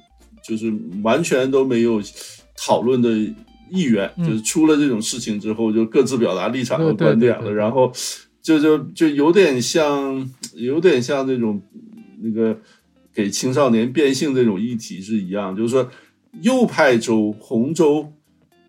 [0.47, 0.71] 就是
[1.03, 2.03] 完全都没有
[2.55, 3.09] 讨论的
[3.71, 7.91] 意愿，就是出了这种事情之后就各自表达立场和观点了，然后
[8.43, 11.59] 就就就有点像有点像那种
[12.21, 12.59] 那个
[13.15, 15.89] 给青少年变性这种议题是一样，就是说
[16.43, 18.13] 右派州红州。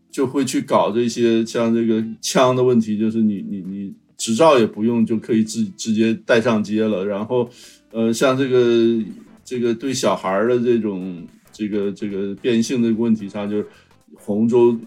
[0.10, 7.06] 就会去搞这些像这个枪的问题，就是你你你执照也不用就可以直直接带上街了。
[7.06, 7.50] 然后，
[7.92, 9.04] 呃，像这个
[9.46, 13.68] 这个对小孩的这种这个这个变性的问题上，就是
[14.16, 14.78] 红州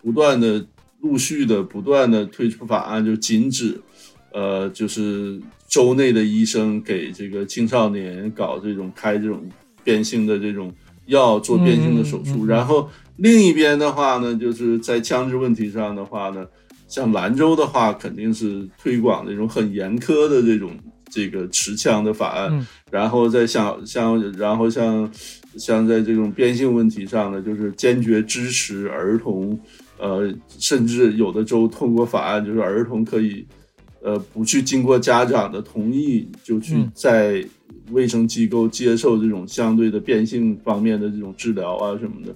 [0.00, 0.64] 不断的
[1.00, 3.80] 陆续的不断的推出法案，就禁止
[4.32, 9.44] 呃就是州内的医生给这个青少年搞这种开这种
[9.82, 10.72] 变性的这种
[11.06, 12.88] 药做变性的手术，然后。
[13.18, 16.46] 另一边的话呢，就是在枪支问题上的话呢，
[16.88, 20.70] 像兰州的话，肯定是推广那种很严苛的这种
[21.10, 22.66] 这个持枪的法案。
[22.90, 25.10] 然后再像像然后像
[25.56, 29.58] 像在这种变性问题上呢，就是坚决支持儿童，
[29.98, 33.44] 呃，甚至有的州通过法案，就是儿童可以
[34.02, 37.44] 呃不去经过家长的同意就去在
[37.90, 42.34] 卫生机构接受这种相对的变性方面的这种治疗啊什么的。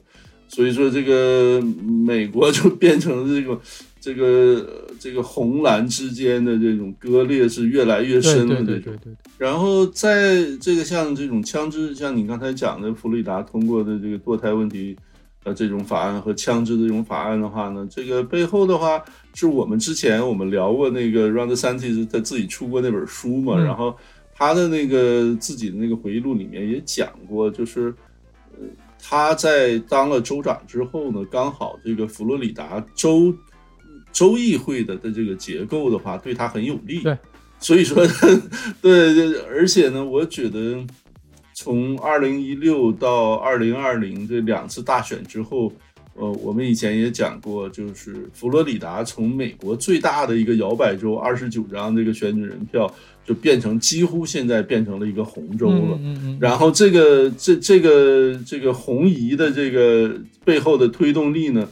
[0.48, 1.62] 所以说，这个
[2.06, 3.56] 美国就变成这种
[4.00, 8.56] 这个这个红蓝之间的这种割裂是越来越深了。
[8.62, 9.12] 对对对。
[9.36, 14.96] 然后在这个像这种枪支，像你刚才讲的，佛罗里达通过的这个堕胎问题，
[15.44, 23.94] 呃，这种法案和枪支的这种法案的话呢，这个背后的话是我们之前我们聊过那个 Ron DeSantis 他自己出过那本书嘛，然后
[24.34, 27.94] 他的那个自己的那个回忆录里面也讲过，就是
[28.58, 28.66] 呃
[28.98, 33.34] 他在当了州长之后呢，刚好这个佛罗里达州。
[34.12, 37.01] 州议会的的这个结构的话，对他很有利。
[37.01, 37.16] 对，
[37.59, 38.07] 所以说，
[38.83, 40.85] 对，而且呢，我觉得
[41.55, 45.73] 从二零一六到二零二零这两次大选之后，
[46.14, 52.92] 呃，我们以前也讲过，就是佛罗里达从美国最大的一个摇摆州，二十九张这个选举人票，
[53.25, 55.99] 就变成几乎现在变成了一个红州了。
[56.03, 56.38] 嗯嗯。
[56.40, 61.68] 然后这个这这个这个红移的这个背后的推动力呢？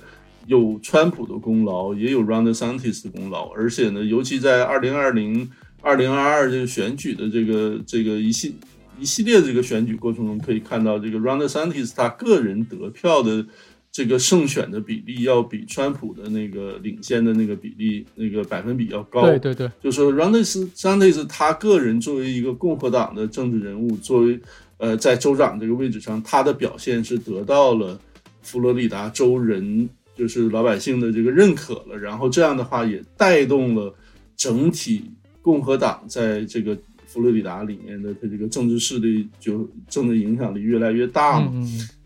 [0.48, 5.46] 有川普的功劳，也有 Ron DeSantis 的功劳，而且呢，尤其在二零二零、
[5.82, 8.54] 二零二二这个选举的这个这个一系
[8.98, 13.44] 一系列这个选举过程中，可以看到这个 Ron DeSantis 他个人得票的
[13.92, 19.26] 这个胜选的比例，要比川普的那个领先的那个比例那个百分比要高。
[19.26, 24.40] 对对对，就说 Ron DeSantis 他个人作为一个共和党的政治人物，作为
[24.78, 28.00] 呃在州长这个位置上，他的表现是得到了
[28.40, 29.86] 佛罗里达州人。
[30.18, 33.94] 就是老百姓的这个认可了，然后这样的话也带动了
[34.36, 36.76] 整体共和党在这个
[37.06, 41.52] 佛罗里达里面的它这个政治势力就政治影响力越来越大嘛。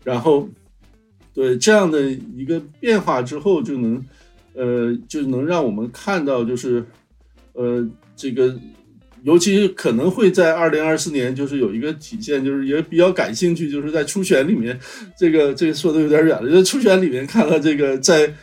[0.03, 0.47] 然后
[1.33, 4.05] 对这样的一个变化之后，就能
[4.53, 6.85] 呃就能让我们看到，就是
[7.53, 8.55] 呃这个。
[9.23, 14.77] 尤其可能会在二零二四年，就是有一个体现，就是也比较感兴趣，就是在初选里面，
[15.17, 18.33] 这个这个说的有点远了，就是初选里面看了这个在，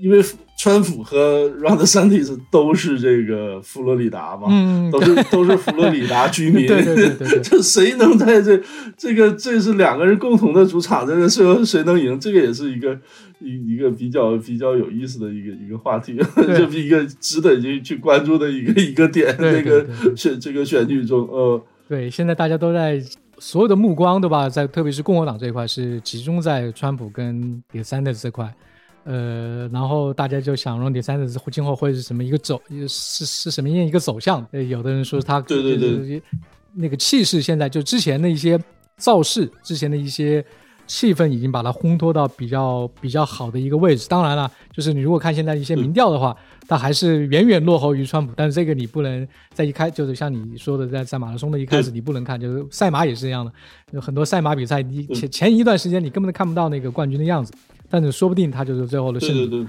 [0.00, 0.22] 因为
[0.56, 8.60] 川普和 Ron DeSantis 都是这个佛罗里达嘛，嗯，都是都是佛罗里达 居民，对对对对， 这谁能在这
[8.96, 12.98] 这个这是两个人共同的主场，这个最后谁能赢，这个也是一个。
[13.38, 19.36] 一一个比较比较有意思的一个一个话题，这是一个值得去去关注的一个 一个点。
[19.38, 22.98] 这个选这个选举中，呃，对，现在大家都在
[23.38, 24.48] 所有的目光，对吧？
[24.48, 28.50] 在特别是共和党这一块是集中在川普跟迪桑特这块，
[29.06, 34.46] 呃，然后大家就想说，第三者今后会是什么一个走，是是什么样一个走向？
[34.50, 36.22] 呃，有的人说他对对对，
[36.74, 38.60] 那个气势现在就之前的一些
[38.98, 40.44] 造势，之前的一些。
[40.88, 44.06] 气氛已经把它烘托到比较比较好的一个位置。
[44.08, 46.36] 当然了，就是你如果看现在一些民调的话，
[46.68, 48.32] 它还是远远落后于川普。
[48.36, 53.52] 但是这个你不能在一开，就是像你说的，在在马拉松的一开始你不能看，就是赛马也是这样的。
[53.92, 57.52] 有很多赛马比赛，你前前一段时间你根本都看不到那个冠军的样子，
[57.88, 59.66] 但是说不定他就是最后的胜利。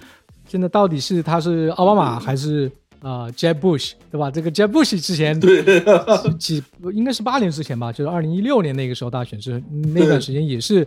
[0.47, 2.71] 现在到底是他是奥巴马还是？
[2.99, 4.31] 啊，Jeb Bush，对吧？
[4.31, 5.63] 这个 Jeb Bush 之前对
[6.39, 9.61] 几应该是八年之前吧，就是二零一六年那个时候大选是
[9.93, 10.85] 那段时间也是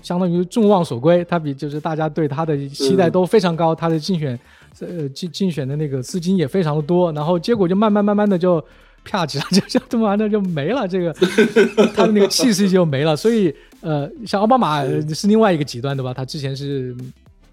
[0.00, 4.38] 相当于众望所归，他比就是大家对他的期待都非常高，他的竞选
[4.80, 8.64] 呃竞竞选的那个资金也非常的多，然后结果就慢慢慢慢的就
[9.04, 11.12] 啪起来， 就就这么完了就没了，这个
[11.94, 13.16] 他的那个气势就没了。
[13.16, 16.12] 所以呃，像奥巴马是另外一个极端，对吧？
[16.12, 16.94] 他之前是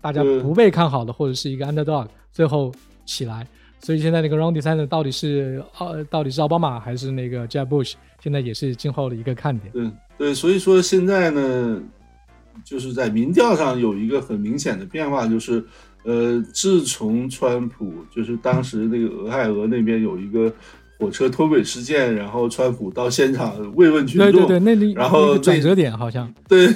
[0.01, 2.73] 大家不被看好的，或者是一个 underdog，最后
[3.05, 3.47] 起来。
[3.81, 9.71] 所以现在那个 Ron DeSantis 到底是奥到底是奥巴马还是那个 Jeb Bush，现在也是今后的一个看点。
[9.71, 11.79] 对对，所以说现在呢，
[12.63, 15.63] 就是在民调上有一个很明显的变化，就是
[16.05, 20.49] 呃，自从川普就是当时那个俄亥俄那边有一个
[20.97, 26.69] 火车脱轨事件，然后川普到现场慰问群众，对对对，那里然后转折点好像对。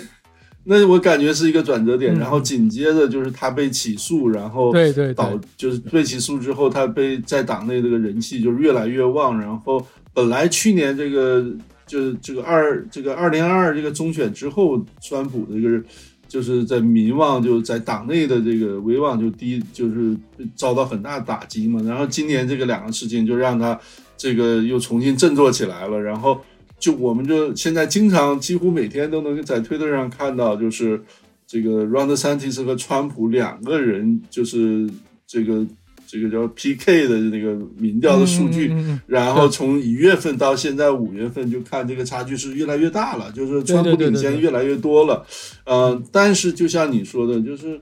[0.65, 9.39] 那我感觉是一个转折点，然后紧接着就是他被起诉，然后对对导就是被起诉之后，他被在党内这个人气就越来越旺。
[9.39, 11.43] 然后本来去年这个
[11.87, 15.81] 就是这个二这个二零二二这个中选之后，川普这个
[16.29, 20.15] 就是在民望就在党内的这个威望就低，就是
[20.55, 21.81] 遭到很大打击嘛。
[21.83, 23.77] 然后今年这个两个事情就让他
[24.15, 26.39] 这个又重新振作起来了，然后。
[26.79, 31.03] 就我们就现在经常几乎每天都能在推特上看到，就是
[31.45, 34.89] 这个 Ron DeSantis 和川普两个人，就是
[35.27, 35.67] 这个
[36.09, 38.73] 这个叫 PK 的那个民调的数据，
[39.05, 45.23] 然后从一月份到现在五月份，就看这个差距是越来越大了，就是川普领先越来越多了。
[45.65, 47.79] 嗯，但是就像你说的，就是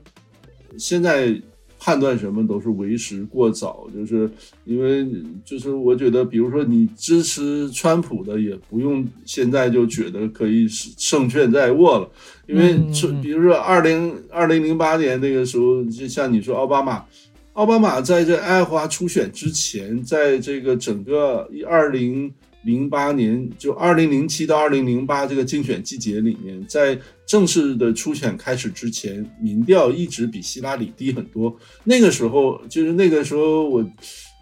[0.76, 1.40] 现在。
[1.80, 4.28] 判断什么都是为时过早，就是
[4.64, 5.06] 因为
[5.44, 12.10] 就是我觉得，比如说你支持川普的，也不用现在就觉得可以胜券在握了，
[12.48, 12.76] 因为
[13.22, 17.04] 比如说二零二零零八年那个时候，就像你说奥巴马，
[17.58, 22.32] 奥巴马在这爱华初选之前，在这个整个一二零
[22.62, 26.96] 零八年，就二零零七到二零零八这个竞选季节里面，在
[27.26, 31.52] 正式的初选开始之前，民调一直比希拉里低很多。
[31.82, 33.84] 那个时候，就是那个时候我。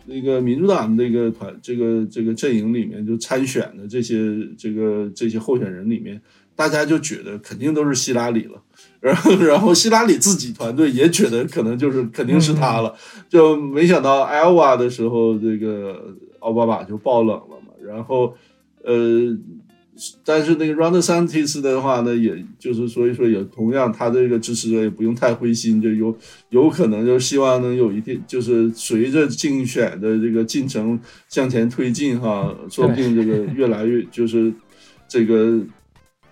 [0.09, 4.17] 那个民主党那个团，这个这个阵营里面就参选的这些
[4.57, 6.23] 这个这些候选人里面，
[6.57, 8.61] 大家就觉得肯定都是希拉里了，
[8.99, 12.93] 然后然后希拉里自己团队也觉得可能就是肯定是他了，
[13.29, 18.35] 就没想到艾奥瓦的时候，这个奥巴马就爆冷了嘛，然后
[18.83, 19.37] 呃。
[20.23, 26.15] 但是那个 Ron DeSantis 的话呢，也就是所以说也同样，他这个支持者也不用太灰心，就有
[26.51, 31.01] 有可能就希望能有一定，就是随着竞选的这个进程
[31.31, 34.53] 向前推进哈，说不定这个越来越就是
[35.09, 35.59] 这个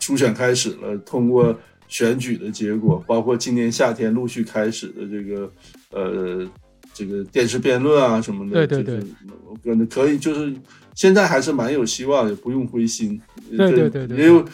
[0.04, 5.50] 初选开始了，通过选举的结果，包括今年夏天陆续开始的这个
[5.90, 6.46] 呃
[6.92, 9.08] 这个电视辩论啊什么的，对对对，
[9.48, 10.52] 我可能可以就是。
[10.96, 13.20] 现在还是蛮有希望，也不用灰心。
[13.56, 14.44] 对对对对，也有，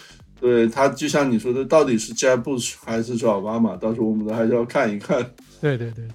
[0.41, 5.19] 对他就像你说的，到底是 Jeb Bush 还是奥巴马，到时候我们都还是要看一看。
[5.61, 6.07] 对对对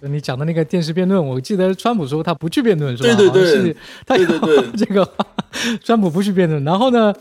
[0.00, 3.14] 对，你讲的那个电视辩论，我记得川普说他不去辩论，是吧？
[3.14, 3.76] 对对对，
[4.06, 5.06] 他对对对，这个
[5.82, 7.12] 川普不去辩论，然后呢？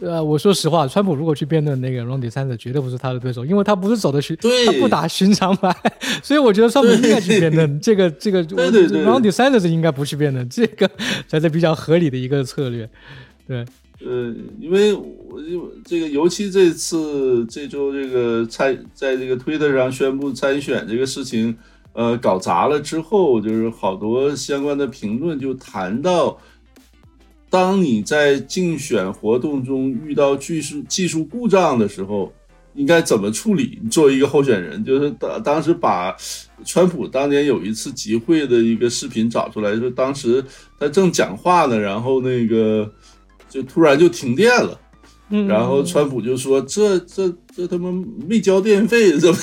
[0.00, 5.74] 呃，我说实话，川普如果去辩论那个 Ron DeSantis，绝对不是他的对手，因为他不是走的寻，他不打寻常牌，
[6.22, 7.80] 所以我觉得川普应该去辩论。
[7.80, 10.88] 这个这个对对对，Ron DeSantis 应该不去辩论，这个
[11.26, 12.88] 才是比较合理的一个策略。
[13.48, 13.64] 对，
[14.06, 21.56] 呃，因为我就这个，尤其这次这周这个参在这个推特上宣布参选这个事情，
[21.92, 26.38] 呃，搞砸了之后，就是好多相关的评论就谈到。
[27.50, 32.32] 当你在竞选活动中遇到技术技术故障的时候，
[32.74, 33.80] 应该怎么处理？
[33.90, 36.16] 作为一个候选人，就是当当时把
[36.64, 40.44] 川普当年有一次集会的一个视频找出来，说当时
[40.78, 42.90] 他正讲话呢，然后那个
[43.48, 44.78] 就突然就停电了，
[45.48, 47.92] 然后川普就说：“这这。”这他妈
[48.28, 49.36] 没交电费，怎么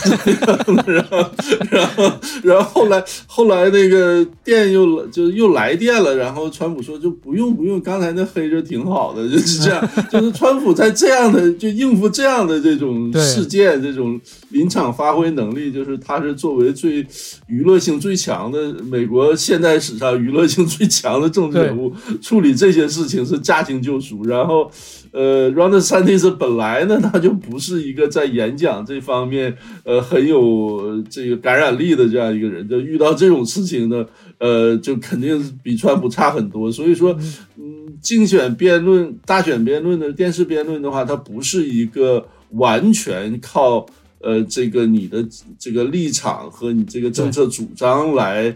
[0.65, 0.87] 怎么样？
[0.87, 1.33] 然后，
[1.69, 2.11] 然后，
[2.43, 6.15] 然后后来，后来那个电又就又来电了。
[6.15, 9.89] 然后川普说就不用不用，刚才那黑着挺好的，就是这样。
[10.09, 17.05] 就是川普在这样的就应付这样的这种事件，这种临场发挥能力，就是他是作为最
[17.47, 21.91] 娱乐性最强的美国现代史上娱乐性最强的政治人物，
[22.21, 24.23] 处理这些事情是驾轻就熟。
[24.23, 24.71] 然后。
[25.15, 29.55] 呃，Ron DeSantis 本来呢，他就不是一个在演讲这方面
[29.85, 34.05] 呃很有这个感染力的这样一个人，就遇到这种事情呢，
[34.39, 36.69] 呃，就肯定比川普差很多。
[36.69, 37.17] 所以说，
[37.57, 43.85] 嗯，竞选辩论、大选辩论的电视辩论的话，它不是一个完全靠
[44.19, 45.25] 呃这个你的
[45.57, 48.53] 这个立场和你这个政策主张来。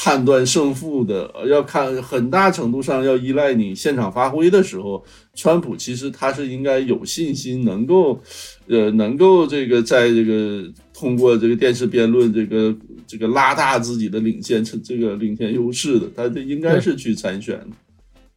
[0.00, 8.22] 判断胜负的，要看很大程度上要依赖你现场发挥的时候，川普其实他是应该有信心能够，
[8.68, 12.72] 呃，能够这个在这个通过这个电视辩论这个
[13.08, 17.66] 这个拉大自己的领先这个领先优势的，他这应该是去参选的。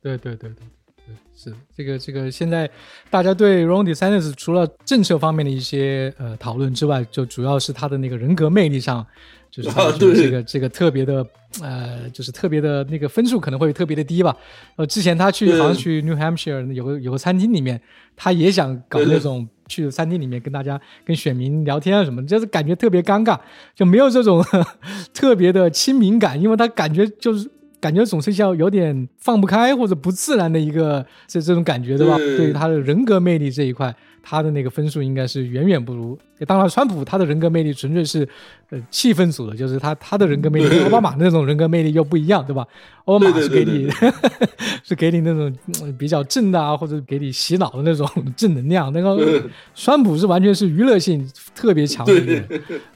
[0.01, 0.65] 对对对对
[1.05, 2.67] 对，是这个这个现在
[3.11, 9.05] 大家对 Ron DeSantis 除了政策方面的一些呃讨论之外，就主要是他的那个人格魅力上。
[9.51, 9.69] 就是
[10.15, 11.25] 这个这个特别的，
[11.61, 14.33] 呃，就是特别的那个分数可能会特别的低吧。
[14.77, 17.79] 呃，之前他去好像去 New Hampshire 有个有个餐厅里面，
[18.15, 23.37] 他也想搞那种去餐厅里面跟大家跟选民聊天啊什么，就是感觉特别尴尬，
[23.75, 24.41] 就没有这种
[25.13, 27.49] 特别的亲民感，因为他感觉就是
[27.81, 32.15] 感觉总是像有点放不开或者不自然的一个这这种感觉，对吧？
[32.15, 33.93] 对于他的人格魅力这一块。
[34.23, 36.17] 他的那个分数应该是远远不如。
[36.47, 38.27] 当然，川普他的人格魅力纯粹是
[38.69, 42.65] 呃气氛组的，就是他他的人格魅力跟奥巴马那种人格魅力又不一样，对吧？
[43.05, 43.87] 奥巴马是给你
[44.83, 45.55] 是给你那种
[45.97, 48.91] 比较正的啊，或者给你洗脑的那种正能量。
[48.91, 49.43] 那个
[49.75, 52.43] 川普是完全是娱乐性特别强的，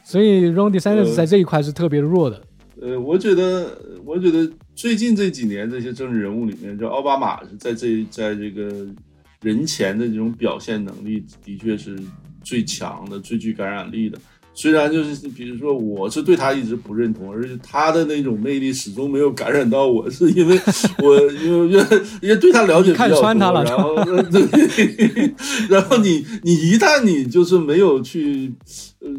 [0.03, 2.41] 所以 Ron DeSantis 在这一块是特别弱的。
[2.81, 8.87] 呃，我觉得，我觉得最近这几年这些政治人物里面，就奥巴马是在这在这个。
[9.45, 11.95] 人前的这种表现能力的确是
[12.43, 14.17] 最强的、最具感染力的。
[14.55, 20.59] 虽然就是比如说，我是对他一直不认同，而且他的那种魅力始终没有感染到我，是因为
[21.03, 21.77] 我因为
[22.21, 23.33] 因为对他了解比较多，
[23.63, 23.93] 然后
[24.31, 25.35] 对，
[25.69, 28.51] 然后你你一旦你就是没有去
[29.01, 29.09] 呃。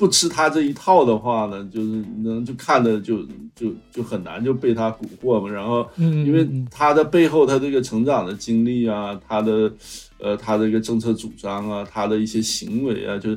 [0.00, 3.22] 不吃他这一套的话呢，就是能就看的就
[3.54, 5.52] 就就很难就被他蛊惑嘛。
[5.52, 9.70] 然后，因为他的背后他这个成长的经历啊，他的
[10.18, 13.36] 呃他这个政策主张啊，他的一些行为啊，就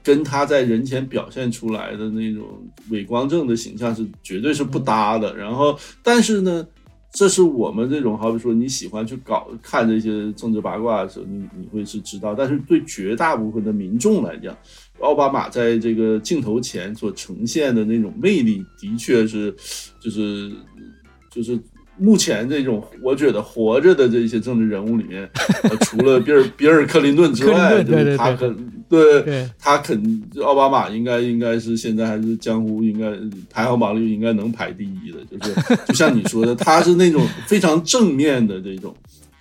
[0.00, 2.44] 跟他在人前表现出来的那种
[2.90, 5.36] 伪光正的形象是绝对是不搭的。
[5.36, 6.64] 然后，但是呢，
[7.10, 12.32] 这是我们这种好比说你喜欢去搞看这些政治八卦的时候，你你会是知道。
[12.32, 14.56] 但是对绝大部分的民众来讲，
[15.00, 19.54] 奥巴马在这个镜头前所呈现的那种魅力，的确是，
[20.00, 20.50] 就是
[21.30, 21.58] 就是。
[21.96, 25.30] 目前这种我觉得活着的这些政治人物里面，
[25.86, 33.16] 除了比尔比尔克林顿之外，就是他肯对他肯奥巴马应该应该是现在还是江湖应该
[33.48, 38.92] 排行榜里应该能排第一的，就是就像你说的，他是那种非常正面的这种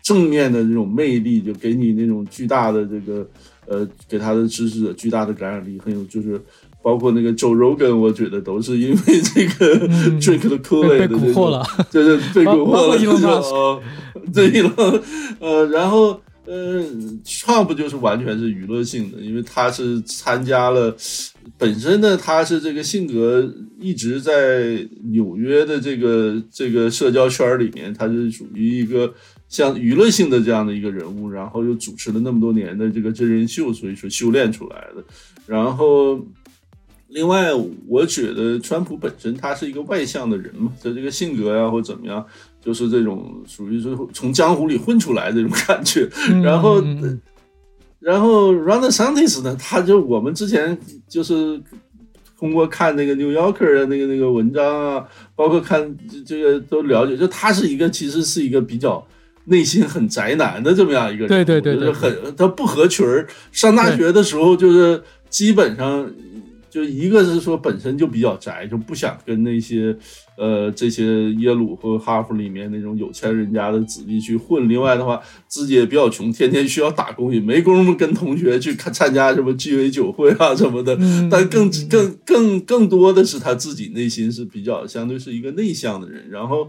[0.04, 3.28] 正面的这种魅力，就给你那种巨大的这个
[3.68, 6.42] 呃给他的支持者巨大的感染力，很有就是。
[6.84, 8.98] 包括那个 Joe Rogan，我觉得都是因为
[9.34, 9.88] 这个
[10.20, 13.82] drink 的 c o l 被蛊惑了，对对，被蛊惑了，就
[14.34, 15.02] 对了，
[15.40, 16.84] 呃，然后呃
[17.24, 20.94] ，Trump 就是完全是娱乐性的，因为他是参加了，
[21.58, 23.50] 本身呢他是这个性格
[23.80, 29.14] 一直在纽约的这个这个社交圈里面，他是属于一个
[29.54, 35.04] 像娱乐性的这样的一个人物，然后又主持了那么多年的这个真人秀，所以说修炼出来的，
[35.46, 36.20] 然后。
[37.10, 37.54] 另外，
[37.88, 42.26] 我觉得川普本身他是一个外向的人嘛，他这个性格呀或怎么样，
[42.60, 46.10] 就是这种属于是从江湖里混出来的这种感觉。
[46.44, 46.84] 然后，
[48.00, 50.76] 然后 Ron DeSantis 呢，他就我们之前
[51.08, 51.62] 就是
[52.40, 55.96] 通过看那个 New Yorker 的那个那个文章啊，包括看
[56.26, 59.06] 这个都了解，就他是一个其实是一个比较
[59.46, 63.28] 内心很宅男的这么样一个人，对对对，就是很他不合群儿。
[63.52, 66.12] 上大学的时候就是基本上。
[66.74, 69.96] 就一个是说本身就比较宅，就不想跟那些，
[70.36, 74.68] 呃，这些耶鲁和哈佛里面那种有钱人家的子弟去混。
[74.68, 80.98] 另外的话，自己也比较穷，天天需要打工，也没工夫跟同学去看参加什么鸡尾酒会啊什么的。
[81.30, 86.68] 但更更更更多的是他自己内心是比较相对是一个内向的人，然后。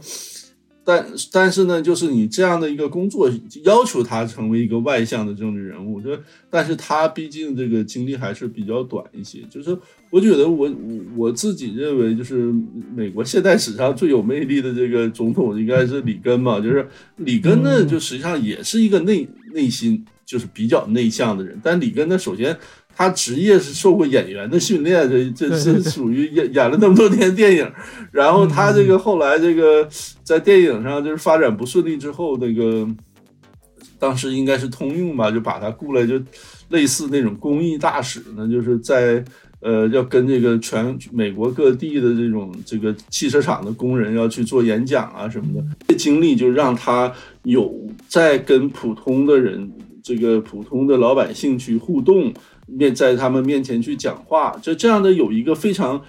[0.84, 3.30] 但但是呢，就是你这样的一个工作
[3.64, 6.10] 要求他成为一个外向的政治人物，就
[6.50, 9.40] 但是他毕竟这个经历还是比较短一些。
[9.50, 9.76] 就是
[10.10, 10.70] 我觉得我
[11.16, 12.52] 我自己认为，就是
[12.94, 16.60] 美国现代史上最有魅力的这个总统应该是里根嘛。
[16.60, 21.58] 就是里根呢，就实际上也是一个内内心就是比较内向的人。
[21.62, 22.56] 但里根呢，首先。
[22.96, 27.72] 他职业是受过演员的训练，这这是属于演演了那么多年电影，
[28.12, 29.88] 然后他这个后来这个
[30.22, 32.88] 在电影上就是发展不顺利之后，那个
[33.98, 36.20] 当时应该是通用吧，就把他雇来，就
[36.68, 39.24] 类似那种公益大使呢，就是在
[39.60, 47.74] 呃要跟这个全美国各地的这种这个汽车厂的工人要去做演讲啊什么的，这经历就让他有
[48.06, 49.70] 在跟普通的人
[50.04, 52.32] 这个普通的老百姓去互动。
[52.66, 56.00] 面在他们面前去讲话，就这样的有一个非常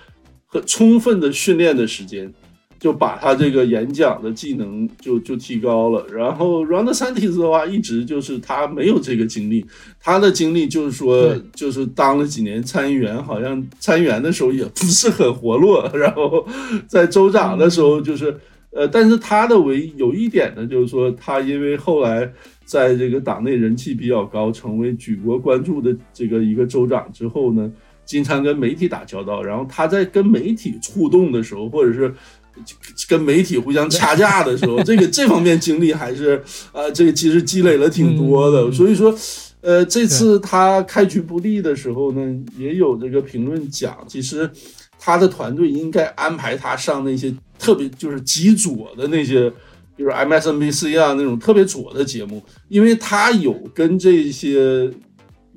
[0.46, 2.34] 很充分的训练的时间，
[2.80, 6.08] 就把他这个演讲的技能就就提高了。
[6.14, 9.66] 然后 r o n d Santis 的话，一直就是他没有这个经历，
[10.00, 16.48] 他的经历就是说，就是当了几年参议员，好像参议员的时候也不是很活络，然后
[16.88, 18.34] 在州长的时候就是，
[18.72, 22.32] 呃，但是他的唯一有一点呢，就是说他因为后来。
[22.66, 27.72] 在这个党内人气比较高，成为举国关注的这个一个州长之后呢，
[28.04, 29.44] 经常跟媒体打交道。
[29.44, 32.12] 然后他在跟媒体互动的时候，或者是
[33.08, 36.42] 跟媒体互相掐架的时候， 这个这方面经历还是
[36.74, 38.72] 呃，这个其实积累了挺多的。
[38.72, 39.16] 所以说，
[39.62, 44.50] 呃，这次他开局不利的时候呢，也有这个评论讲，其实
[44.98, 49.54] 他的团队应该安排他上那些特别就是极左的那些。
[49.98, 54.92] 比如 MSNBC 啊那种特别左的节目，因为他有跟这些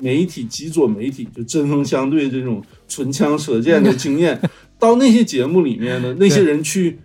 [0.00, 4.40] 媒体极左媒体就针锋相对这种唇枪舌剑的经验，
[4.78, 6.98] 到那些节目里面呢，那些人去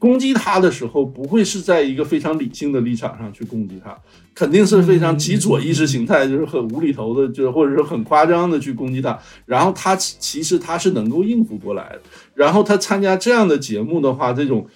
[0.00, 3.96] 攻击他的时候，不会是在一个非常理性的立场上去攻击他，
[4.34, 9.16] 肯定是非常极左意识形态，就是很无厘头的，就是或者是很夸张的去攻击他。
[9.46, 12.00] 然后他其实他是能够应付过来的。
[12.34, 14.66] 然后他参加这样的节目的话，这种。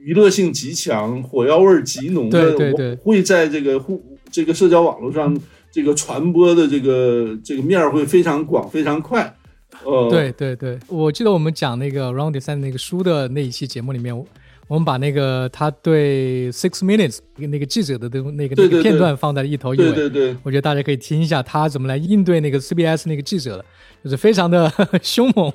[0.00, 5.38] 娱乐性极强、火药味极浓的，会在这个互这个社交网络上
[5.70, 9.34] 这个传播的这个这个面会非常广、非常快。
[9.84, 14.16] 呃，对对对，我记得我们讲那个 Round Design 那个书的那一期节目里面，
[14.66, 19.92] 我们把那个他对 Six Minutes 那个记者的那那个那个片段放在一头一尾。
[19.92, 23.64] 对对对，我觉得大家可以听一下他怎么来应对那个 CBS 那个记者的。
[24.02, 24.70] 就是非常的
[25.02, 25.52] 凶猛，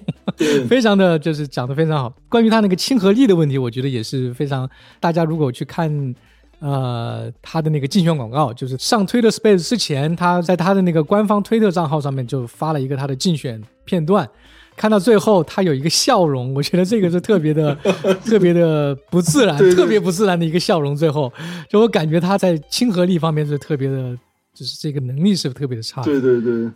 [0.67, 2.13] 非常的就是讲的非常好。
[2.29, 4.69] 关于他那个亲和力的问题，我觉得也是非常。
[4.99, 6.15] 大家如果去看，
[6.59, 14.29] 呃，他的那个竞选广告，就是上推特 Space 之前，他在他的那个官方推特账号上面就发了一个他的竞选片段。
[14.75, 17.75] 看到最后，他有一个笑容，我觉得这个是特别的、
[18.25, 20.95] 特别的不自然，特别不自然的一个笑容。
[20.95, 21.31] 最后，
[21.69, 24.17] 就我感觉他在亲和力方面是特别的，
[24.51, 26.01] 就是这个能力是特别的差。
[26.01, 26.67] 对对对，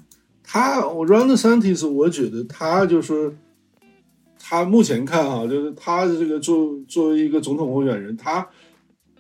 [0.50, 3.36] 他我 Ron DeSantis，我觉得他就是
[4.40, 8.48] 他目前看哈，就是他的这个作作为一个总统候选人，他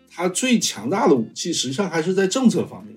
[0.10, 2.96] 他最强大的武器实际上还是在政策方面。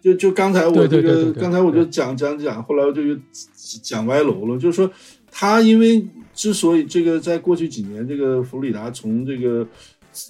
[0.00, 3.02] 就就刚才我这个，刚才我就讲讲讲，后来我就
[3.82, 4.56] 讲歪楼了。
[4.56, 4.88] 就是说，
[5.28, 9.66] 他因为之所以这个在过去几年，这个佛罗里达从这个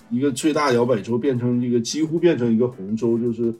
[0.08, 3.54] 一个最大摇摆州变成一个几乎变成一个红州，就是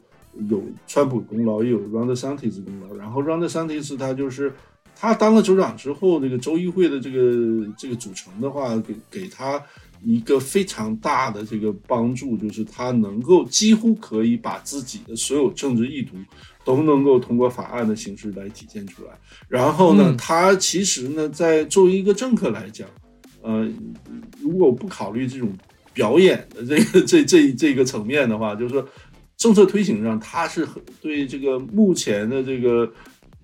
[0.49, 2.95] 有川普功劳，也有 Ron DeSantis 功劳。
[2.95, 4.53] 然后 Ron DeSantis 他就是
[4.95, 9.61] 他当了州长之后，这个州议会的这个这个组成的话，给给他。
[10.01, 16.15] 一个非常大的这个帮助，就是他能够几乎可以把自己的所有政治意图
[16.63, 19.09] 都能够通过法案的形式来体现出来。
[19.49, 22.87] 然后呢，他其实呢，在作为一个政客来讲，
[23.41, 23.69] 呃，
[24.39, 25.51] 如果不考虑这种
[25.93, 28.87] 表演的这个这这这个层面的话，就是说
[29.39, 32.93] 政策推行上，他是很对这个目前的这个。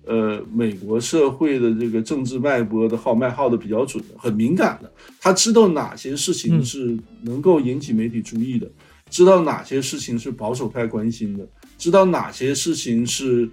[0.08, 4.88] 呃，美国社会的这个政治脉搏的号脉号的比较准的，很敏感的。
[5.20, 8.70] 他知道哪些事情是能够引起媒体注意的，
[9.10, 11.44] 知道哪些事情是保守派关心的，
[11.76, 13.50] 知道哪些事情是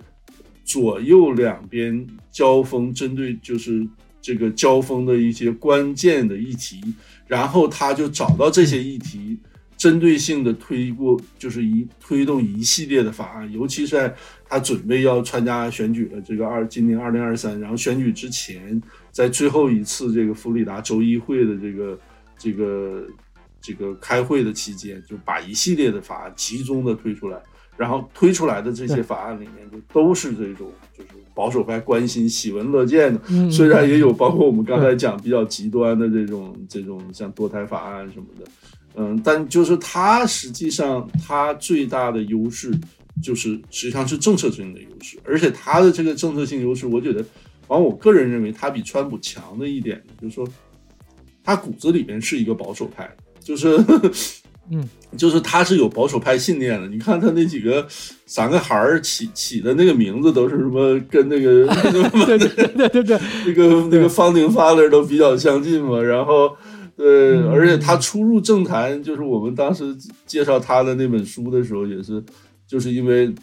[0.63, 3.83] 左右两边交锋针对就是
[4.21, 6.79] 这个交锋的一些关键的议题，
[7.25, 9.39] 然后他就找到这些议题。
[9.77, 14.13] 针对性的推过，就是一推动一系列的法案，尤其是在
[14.47, 21.99] 他准备要参加选举的这个二今年二零二三，然后选举之前，在最后一次这个佛罗里达州议会的这个
[22.37, 23.05] 这个
[23.61, 27.41] 这个开会的期间，就把一系列的法案集中的推出来，
[27.75, 33.49] 然后推出来的这些法案里面，就都是这种就是保守派关心、喜闻乐见的。
[33.49, 38.45] 虽然也有包括我们刚才讲比较极端的这种这种像堕胎法案什么的。
[38.95, 42.71] 嗯，但就是他实际上他最大的优势
[43.21, 47.23] 就是实际上是政策性的优势，而且他的这个政策性优势，我觉得，
[47.67, 50.47] 反正我个人认为他比川普强的一点，就是说
[51.43, 53.77] 他骨子里面是一个保守派，就是，
[54.71, 54.87] 嗯，
[55.17, 56.87] 就是他是有保守派信念的。
[56.87, 57.85] 你看他那几个
[58.25, 61.65] 三个孩儿起起的那个名字都是什么，跟那个
[62.25, 66.55] 对对对对对， 那个那个方鼎发的都比较相近嘛，然后。
[66.95, 69.95] 对，而且他初入政坛，就是我们当时
[70.27, 72.23] 介绍他的那本书的时候，也是，
[72.67, 73.33] 就是因为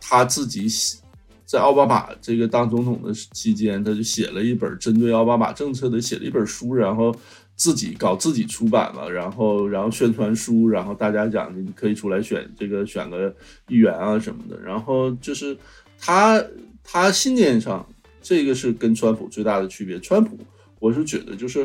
[0.00, 0.98] 他自己写
[1.44, 7.14] 在奥巴马这个当总统的期间，他就写了一本针对奥巴马政策的写了一本书，然后
[7.54, 13.32] 自己搞自己出版了，然后然后宣传书，然后大家讲你可以出来选这个选个
[13.68, 15.56] 议员啊什么的，然后就是
[15.96, 16.44] 他
[16.82, 17.86] 他信念上
[18.20, 20.36] 这个是跟川普最大的区别，川普
[20.80, 21.64] 我是觉得就是。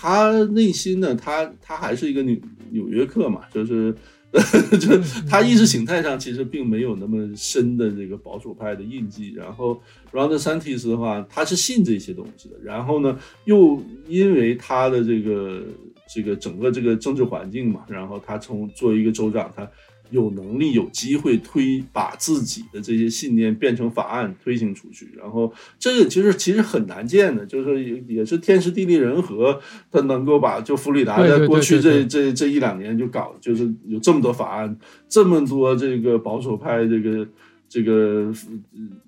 [0.00, 2.34] 他内心呢，他他还是一个纽
[2.70, 3.94] 纽约客嘛，就是，
[4.80, 4.98] 就
[5.28, 9.34] 他意识形态上其实并没有那么深的这个保守派的印记。
[9.36, 9.78] 然后
[10.10, 12.54] Ron DeSantis 的话，他是信这些东西的。
[12.64, 13.78] 然后呢，又
[14.08, 15.62] 因为他的这个
[16.08, 19.70] 这个整个这个政治环境嘛，然后他从作为一个州长，他。
[20.10, 34.76] 有能力、有机会推把自己的这些信念变成法案推行出去，然后这个其实其实很难见的，就是也也是天时地利人和，他能够把就弗里达在过去这这这一两年就搞，就是有这么多法案，
[35.08, 37.26] 这么多这个保守派这个
[37.68, 38.32] 这个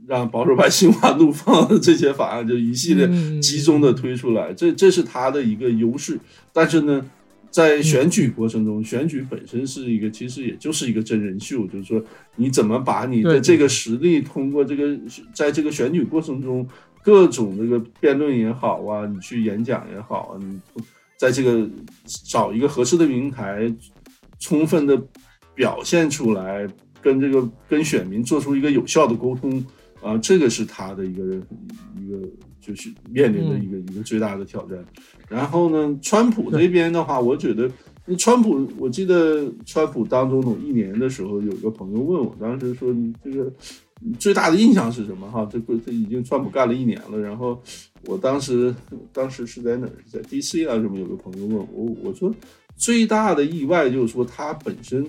[0.07, 3.07] 让保守派心花怒放的这些法案，就一系列
[3.41, 6.19] 集中的推出来，这这是他的一个优势，
[6.53, 7.05] 但是呢。
[7.53, 12.03] 在选举过程中，选举本身是一个，其实也就是一个真人秀，就是说
[12.37, 14.99] 你怎么把你的这个实力通过这个，
[15.35, 16.67] 在这个选举过程中，
[17.03, 20.59] 各种这个辩论也好啊，你去演讲也好啊，你
[21.19, 21.69] 在这个
[22.25, 23.71] 找一个合适的平台，
[24.39, 25.01] 充分的
[25.55, 26.67] 表现出来，
[27.03, 29.63] 跟这个跟选民做出一个有效的沟通
[30.01, 32.29] 啊，这个是他的一个一个。
[32.63, 34.79] 就是面临的一个一个最大的挑战。
[35.29, 37.69] 然后呢，川普这边的话，我觉得，
[38.17, 43.53] 川普，我记得川普当总统一年的时候，有个朋友问我，当时说你这个
[44.19, 45.29] 最大的印象是什么？
[45.29, 47.19] 哈，这个这已经川普干了一年了。
[47.19, 47.61] 然后
[48.07, 48.75] 我当时
[49.13, 49.93] 当时是在哪儿？
[50.09, 50.99] 在 DC 啊什么？
[50.99, 52.33] 有个朋友问我，我说
[52.77, 55.05] 最大的意外就是说他本身。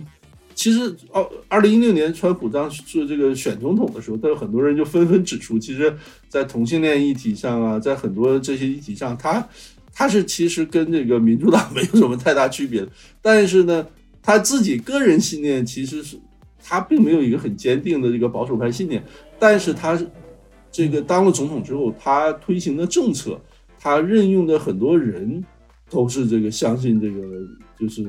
[0.56, 5.94] 其实，二，二零一六年川普当时做这个选总统的时候，他有很多人就纷纷指出，其实，
[6.30, 9.48] 在同性恋议题上啊，在很多这些议题上，他
[9.94, 12.88] 他是其实跟这个民主党 没有什么太大区别。
[13.22, 13.86] 但是呢，
[14.22, 16.18] 他自己个人信念其实是
[16.60, 19.04] 他并没有一个很坚定的这个保守派信念，
[19.38, 20.00] 但是他
[20.72, 23.40] 这个当了总统之后，他推行的政策，
[23.80, 25.44] 他任用的很多人
[25.90, 27.22] 都是这个相信这个
[27.80, 28.04] 就是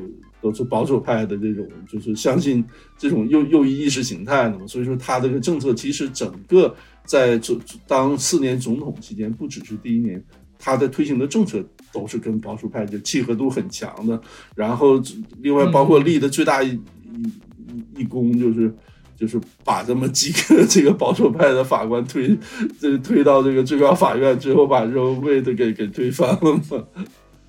[0.45, 2.63] 都是保守派的这种，就是相信
[2.99, 6.77] 这种右右翼意识形态的嘛，所以说他这个政策其实整个
[7.07, 10.23] 在总当四年总统期间，不只是第一年，
[10.59, 14.21] 他的推行的政策都是跟保守派就契合度很强的，
[14.55, 15.03] 然后
[15.41, 18.71] 另外包括立的最大一一一功就是。
[19.17, 22.37] 就是把这么几个这个保守派的法官推，
[22.81, 26.85] 这推到这个最高法院之后，把肉位的给给推翻了嘛？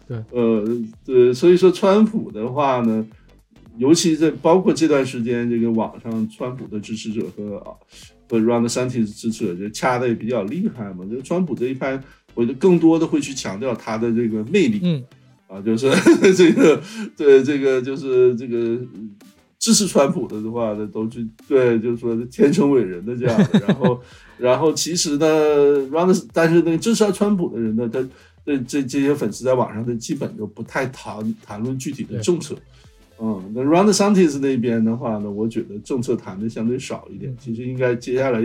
[0.07, 0.65] 对，呃，
[1.05, 3.05] 对，所以说川普的话呢，
[3.77, 7.73] 尤其在包括这段时间，这个网上川普的支持者和啊
[8.29, 11.05] 和 Ron DeSantis 支持者就掐的也比较厉害嘛。
[11.09, 12.01] 就川普这一派，
[12.33, 15.03] 我觉得更多的会去强调他的这个魅力，嗯，
[15.47, 15.89] 啊，就是
[16.35, 16.81] 这个
[17.15, 18.79] 对这个就是这个。
[19.57, 23.59] 支持川普的的话呢，都去对，就是说天生伟人的这样的。
[23.65, 24.01] 然后，
[24.37, 25.25] 然后其实呢
[25.89, 27.99] ，Run，但是那个支持川普的人呢，他
[28.45, 32.55] 这这这些粉丝在网上的基本就不太谈谈论具体的政策。
[33.19, 37.35] 嗯，那 Ron DeSantis 那边的话呢，我觉得政策谈的相对少一点。
[37.39, 38.41] 其实应该接下来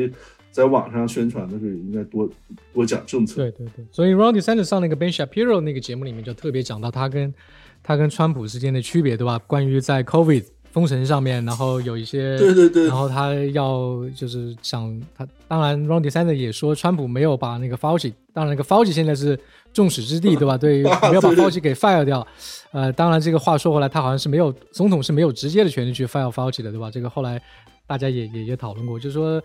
[0.50, 2.28] 在网上宣传的时候，应该多
[2.72, 3.36] 多讲政策。
[3.36, 3.84] 对对对。
[3.92, 7.34] 所以 Ron DeSantis 上那个 Ben Shapiro 那个节目里面就特别讲到他跟
[7.82, 9.38] 他跟川普之间的区别，对吧？
[9.46, 10.44] 关于在 COVID。
[10.72, 19.36] 封神上面，然后有一些，对对对，然后他要就是想他，当然 Ron DeSantis 也说川普没有把那个 Fauci，当然那个 Fauci 现在是
[19.72, 20.56] 众矢之的， 对吧？
[20.58, 22.26] 对，没有把 Fauci 给 fire 掉。
[22.72, 26.90] 呃，当然这个话说回来，他好像是没有总统是没有直接的权利去 fire Fauci 的，对吧？
[26.90, 27.40] 这个后来
[27.86, 29.42] 大家也也也讨论过，就是说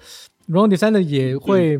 [0.49, 1.79] Ron DeSantis 也会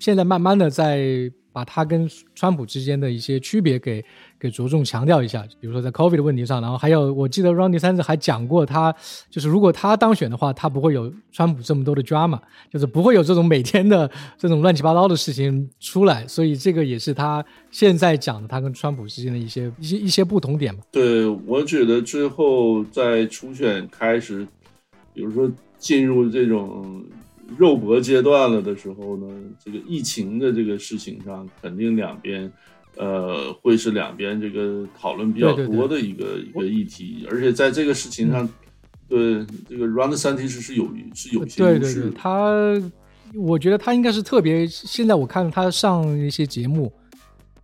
[0.00, 1.30] 现在慢慢的在。
[1.54, 4.04] 把他跟川普之间的一些区别给
[4.44, 8.94] 给着重强调一下，比如说在 COVID 的问题上，然后还有我记得 Ronnie 三次还讲过，他
[9.30, 12.38] 就是如果他当选的话，他不会有川普这么多的 drama，
[12.70, 20.82] 就是不会有这种每天的这种乱七八糟的事情出来，所以这个也是他现在讲的他跟川普之间的一些一些一些不同点嘛。
[20.92, 24.46] 对，我觉得最后在初选开始，
[25.14, 27.02] 比如说进入这种。
[27.58, 29.26] 肉搏阶段了的时候呢，
[29.62, 32.50] 这个疫情的这个事情上，肯定两边，
[32.96, 37.26] 呃，会是两边这个讨论比较多的一个一个议题。
[37.30, 38.48] 而且在这个事情上，
[39.08, 42.80] 对这个 Round Three 其实是有是有些对对对，他
[43.34, 44.66] 我觉得他应该是特别。
[44.66, 46.92] 现在我看他上一些节目，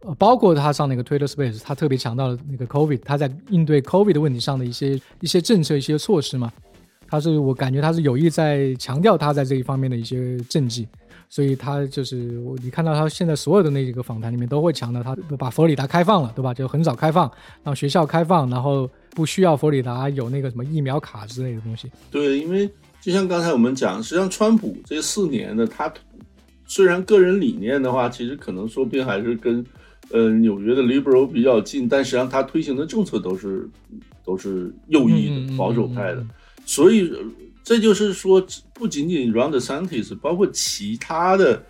[0.01, 6.53] 呃，包括他上那个 Twitter Space，他特别强调了那个 COVID，他在应对 COVID 的问题上的一些一些政策、一些措施嘛。
[7.11, 10.87] 他是我感觉他是有意在强调他在这一方面的一些政绩，
[11.29, 16.55] 所以他就是我你看到他现在所有的那几个访谈里面都会强调他把佛罗里达开放了，对吧？
[16.55, 17.31] 就很早开放，
[17.65, 21.91] 让学校开放，然后不需要佛罗里达有那个什么疫苗卡之类的东西。
[22.13, 25.93] 对，因为就像刚才我们讲，实际上川普这四年呢，他
[26.67, 29.65] 虽然个人理念的话，其实可能说不定还是跟
[30.13, 33.69] 呃纽约的 liberal 比较近，但实际上他推行的政策都是
[34.25, 36.25] 都是右翼的保守派的。
[36.71, 37.13] 所以，
[37.65, 41.61] 这就是说，不仅仅 Ron DeSantis，包括其他的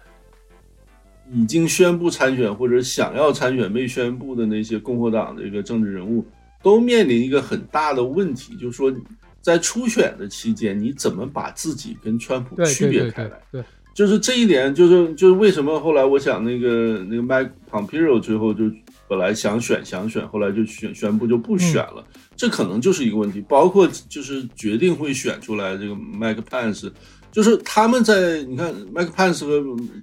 [1.33, 6.23] 已经宣布参选或者想要参选没宣布的那些共和党的一个政治人物，
[6.63, 8.95] 都面临一个很大的问题，就是说，
[9.41, 13.41] 在初选的期间，你怎么把自己跟川普区别开来？
[13.51, 18.65] 对，就是这一点，就是就是为什么后来我想那个那个 Mike Pompeo 最后就
[19.11, 22.07] 本来想选想选，后来就宣宣布就不选了。
[22.37, 26.89] 这可能就是一个问题，包括就是决定会选出来这个 Mike Pence，
[27.33, 29.59] 就是他们在你看 Mike Pence 和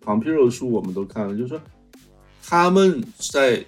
[0.05, 1.61] Pompeo 的书我们都看了，就是说
[2.45, 3.01] 他们
[3.31, 3.63] 在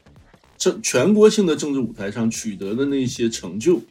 [0.57, 3.81] 政全国性的政治舞台上取得的那些成就，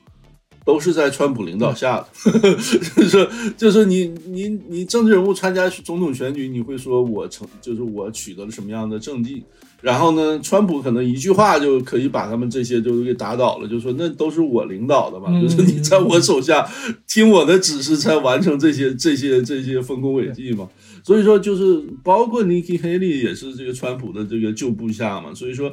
[0.66, 2.07] 都是在川普领导下的，
[2.94, 3.26] 就是
[3.57, 9.42] 就是你你你政治人物参加总统选举，你会说我成就是我取得了什么样的政绩。
[9.81, 16.68] 然后呢，川普可能一句话就可以把他们这些就给打倒了，就说那都是我领导的嘛，就是你在我手下
[17.07, 20.68] 听我的指示才完成这些 这些这些丰功伟绩嘛。
[21.05, 25.33] 所以说，就是包括 Nikki Haley 也是这个川普的这个旧部下嘛。
[25.33, 25.72] 所以说，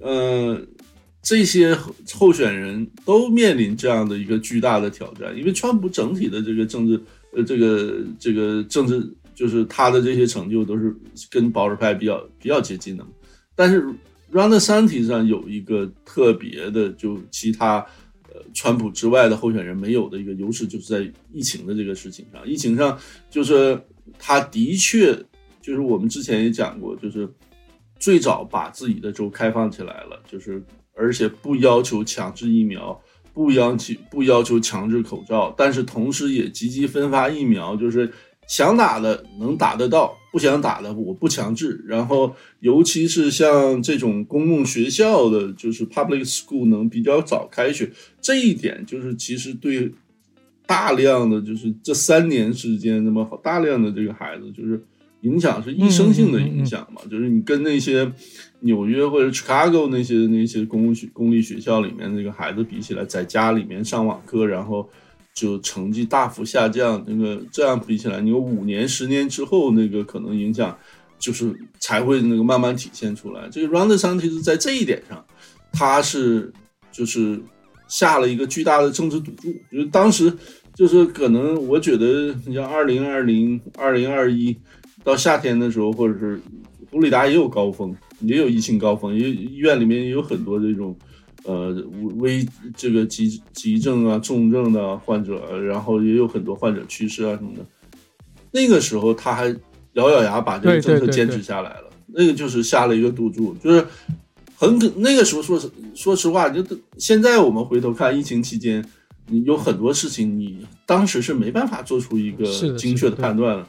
[0.00, 0.56] 呃，
[1.20, 1.76] 这些
[2.14, 6.98] 候选人都面临这样的一个巨大的挑战，因为川普整体的这个政治
[7.32, 10.96] 呃这个这个政治就是他的这些成就都是
[11.28, 13.10] 跟保守派比较比较接近的嘛。
[13.60, 13.84] 但是
[14.32, 17.86] ，Round 三题上有一个特别的，就其他
[18.32, 22.48] 呃，川普之外的候选人没有的一个优势，就是在疫情的这个事情上。
[22.48, 22.98] 疫情上，
[23.28, 23.78] 就是
[24.18, 25.14] 他的确，
[25.60, 27.28] 就是我们之前也讲过，就是
[27.98, 32.98] 最早把自己的州开放起来了，就是而且不要求强制疫苗，
[33.34, 38.10] 不要求不要求强制口罩，但是同时也积极分发疫苗，就是
[38.50, 41.84] 想打的能打得到，不想打的我不强制。
[41.86, 47.88] 然后，尤其是像这种公共学校的，就是 public school 能比较早开学，
[48.20, 49.92] 这一点就是其实对
[50.66, 54.84] 大量的就是这三年时间那么好大量的这个孩子，就是
[55.20, 58.12] 影响是一生性的影响嘛，就是你跟那些。
[58.62, 64.86] 纽约或者 Chicago 那些那些公共学公立学校里面那个孩子比起来，在家里面上网课，然后
[65.34, 67.04] 就成绩大幅下降。
[67.06, 70.76] 那个这样比起来，你有五年、十年之后，那个可能影响
[71.18, 73.48] 就是才会那个慢慢体现出来。
[73.50, 75.24] 这个 Round 上其实在这一点上，
[75.72, 76.52] 他是
[76.90, 77.40] 就是
[77.88, 79.52] 下了一个巨大的政治赌注。
[79.70, 80.32] 就是当时
[80.74, 84.56] 就是可能我觉得，你像二零二零、二零二一
[85.02, 86.40] 到夏天的时候，或者是
[86.90, 87.96] 佛里达也有高峰。
[88.22, 90.94] 也有疫情高峰，也医院里面也有很多这种，
[91.44, 91.72] 呃，
[92.18, 97.64] 危这个急急症啊、重症的患者，然后也有很多患者去世啊什么的。
[98.52, 99.54] 那个时候他还
[99.94, 103.84] 咬咬牙把这个政策坚持下来了，那个就是下了一个赌注，就是
[104.56, 106.64] 很可那个时候说实说实话，就
[106.98, 108.84] 现在我们回头看疫情期间，
[109.44, 112.44] 有很多事情你当时是没办法做出一个
[112.76, 113.68] 精确的判断了。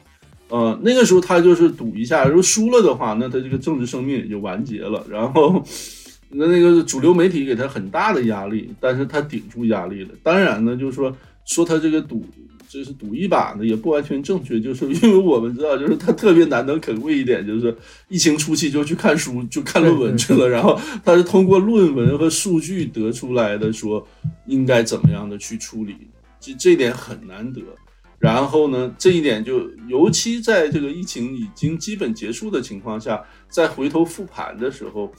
[0.49, 5.01] 呃，那个时候他就是赌一下，如果输了的话，那他这个政治生命也就完结了。
[5.09, 5.63] 然后，
[6.31, 10.09] 那那个主流媒体给他很大的压力，但是他顶住压力了。
[10.23, 11.15] 当然呢，就是说
[11.45, 12.25] 说他这个赌，
[12.69, 14.59] 这是赌一把呢，也不完全正确。
[14.59, 17.75] 就是因为我们知道，就是他特别难能可贵一点，就是
[18.07, 20.47] 疫情初期就去看书，就看论文去了。
[20.47, 24.07] 然后他是通过论文和数据得出来的，说
[24.45, 25.95] 应该怎么样的去处理，
[26.39, 27.61] 这这点很难得。
[28.19, 33.19] 然后呢，这一点就尤其在这个疫情已经基本结束的情况下，
[33.49, 35.11] 再回头复盘的时候，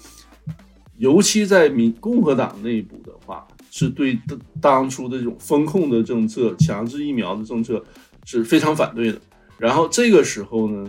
[1.03, 4.17] 尤其在民共和党内部的话，是对
[4.61, 7.83] 当初的这种风控的政策、强制疫苗的政策
[8.25, 9.21] 是非常反对的。
[9.59, 10.89] 然后这个时候呢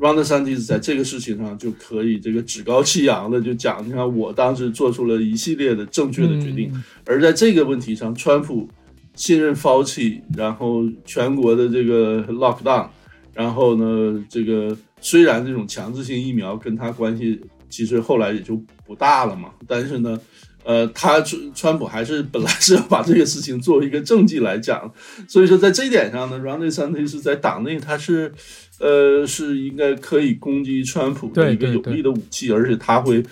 [0.00, 6.72] ，Ron DeSantis 在这个事情上就可以这个趾高气扬的就讲，你看我当时做出了一系列的正确的决定，
[7.06, 8.68] 而在这个问题上，川普。
[9.14, 12.88] 信任 Fauci，然后全国的这个 lockdown，
[13.34, 17.38] 然后呢，这个虽然这种强制性疫苗跟他关系
[17.72, 18.54] 其实后来也就
[18.84, 20.20] 不大了嘛，但是呢，
[20.62, 24.92] 呃，他川川普还是本来是要把这个事情作为一个政绩来讲，
[25.26, 28.30] 所以说在这一点上呢，Ron DeSantis 在党内他是，
[28.78, 33.24] 呃，是应该可以攻击川普的一个有力的武器，而且他会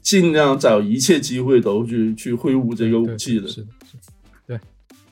[0.00, 3.46] 尽量找一切机会都去去挥舞这个武器的。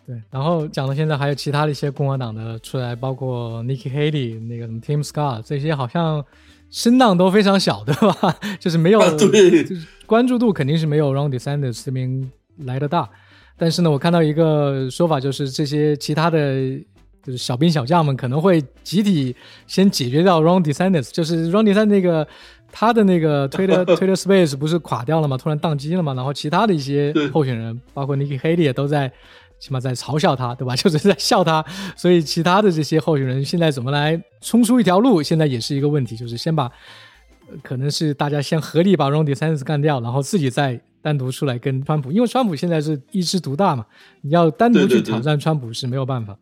[0.07, 6.25] 对，然后讲到现在，还有其他的一些共和党的出来，包括 Nikki Haley、那个什么 Tim Scott 这些，好像
[6.71, 8.37] 声浪都非常小，对吧？
[8.61, 13.09] 就是没有，对，就是关注度肯定是没有 Ron DeSantis 这边来的大。
[13.57, 16.79] 但是呢，我看到一个说法，就是这些其他的，
[17.23, 19.35] 就是小兵小将们可能会集体
[19.67, 22.27] 先解决掉 Ron DeSantis，就是 Ron DeSantis 那个
[22.73, 25.37] 他的那个 Twitter Twitter Space 不是垮掉了吗？
[25.37, 26.15] 突然宕机了嘛？
[26.15, 29.13] 然后其他的一些候选人，包括 Nikki Haley 也都在。
[29.61, 30.75] 起码在嘲笑他，对吧？
[30.77, 36.17] 就是在笑他，所以其他的这些候选人现在怎么来冲出一条路，现在也是一个问题。
[36.17, 36.73] 就是先把，
[37.63, 43.87] 可能是大家先合力把 Ron DeSantis 干掉，然后自己再单独出来跟川普，因为川普现在是一枝独大嘛，
[44.23, 46.37] 你要单独去挑战川普是没有办法。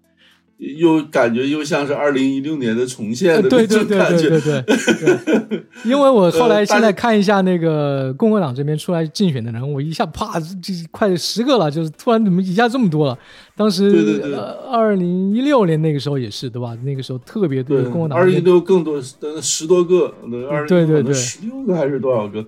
[0.59, 5.65] 又感觉又像是二零一六年的重现的那种感觉，对对对对对。
[5.87, 13.17] 因为我后来现在看一下那个共和党这边出来竞选的人，我一下啪，这快十个了，就是突然怎么一下这么多了？
[13.57, 14.21] 当时
[14.69, 16.77] 二零一六年那个时候也是对吧？
[16.83, 19.01] 那个时候特别多共和党，二零一六更多，
[19.41, 20.13] 十多个，
[20.51, 22.45] 二对对对，十六个还是多少个？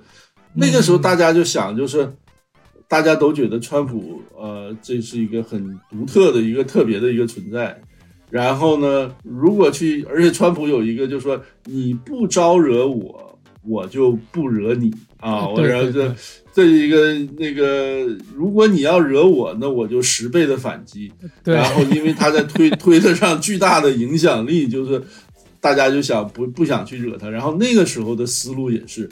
[0.55, 2.13] 那个时候大家就想，就是
[2.89, 7.81] 大家都觉得川普呃，这是一个很独特的一个特别的一个存在。
[8.31, 9.13] 然后呢？
[9.25, 15.49] 如果去，而且川普有一个，就是说你不招惹我，我就不惹你啊！
[15.49, 16.15] 我然后这
[16.53, 18.07] 这一个那个，
[18.37, 21.13] 如果你要惹我，那我就十倍的反击。
[21.43, 25.03] 然后，因为他在推 推特上巨大的影响力，就是
[25.61, 27.29] 大家就想不不想去惹他。
[27.29, 29.11] 然后那个时候的思路也是，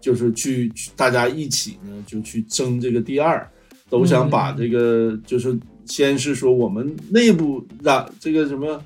[0.00, 3.44] 就是去大家一起呢，就去争这个第二，
[3.90, 5.58] 都想把这个就是。
[5.86, 8.80] 先是说我们内部攘这个什么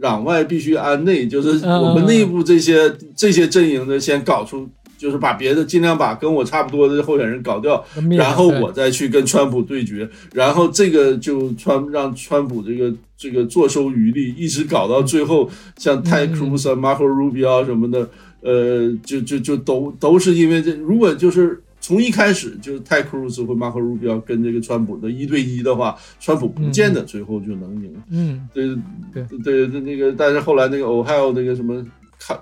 [0.00, 7.84] 攘外必须安内，就是我们内部这些这些阵营的先搞出，就是把别的尽量把跟我差不多的候选人搞掉，
[8.16, 18.08] 然后我再去跟川普对决，然后这个就川让川普这个这个坐收渔利，一直搞到最后，像泰克鲁斯、马可·鲁比奥什么的，
[18.40, 21.62] 呃，就就就都都是因为这，如果就是。
[21.88, 27.90] 从一开始就是泰克鲁斯和马克鲁比奥跟这个川普的一对一的话，川普不见得最后就能赢。
[28.10, 28.66] 嗯，对
[29.10, 31.82] 对对对，那个但是后来那个 Ohio 那个什么
[32.18, 32.38] 卡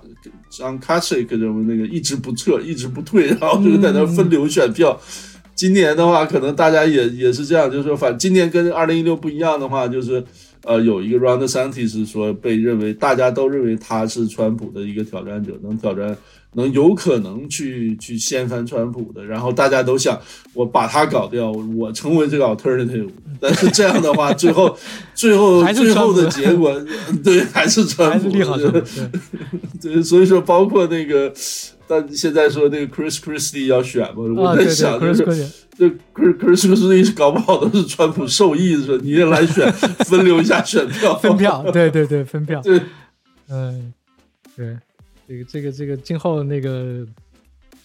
[0.59, 4.99] 让 Kasich 什么那个一直不撤，一直不退，然后就是在那分流选票。
[5.55, 10.21] 今年的话，可能大家也也是这样，就是说，反今年跟二零一六不一样的话，就是
[10.65, 16.17] 呃，有一个 Ron DeSantis 说被认为大家都认为他是川普的一个挑战者，能挑战。
[16.57, 20.19] 能有可能去去掀翻川普的，然后大家都想
[20.53, 23.07] 我把他搞掉，我成为这个 alternative。
[23.39, 24.75] 但是这样的话，最后
[25.13, 26.75] 最后最后的结果，
[27.23, 28.31] 对，还是川普。
[29.79, 31.31] 对，所以说包括那个，
[31.87, 35.23] 但现在说那个 Chris Christie 要选嘛，我在想就是
[35.77, 35.85] 这
[36.15, 39.71] Chris Chris Christie 搞不好都是川普受益，说你也来选，
[40.09, 42.81] 分流一下选票，分票，对对对，分票， 对，
[43.49, 43.93] 嗯，
[44.55, 44.75] 对。
[45.27, 47.05] 这个这个这个今后那个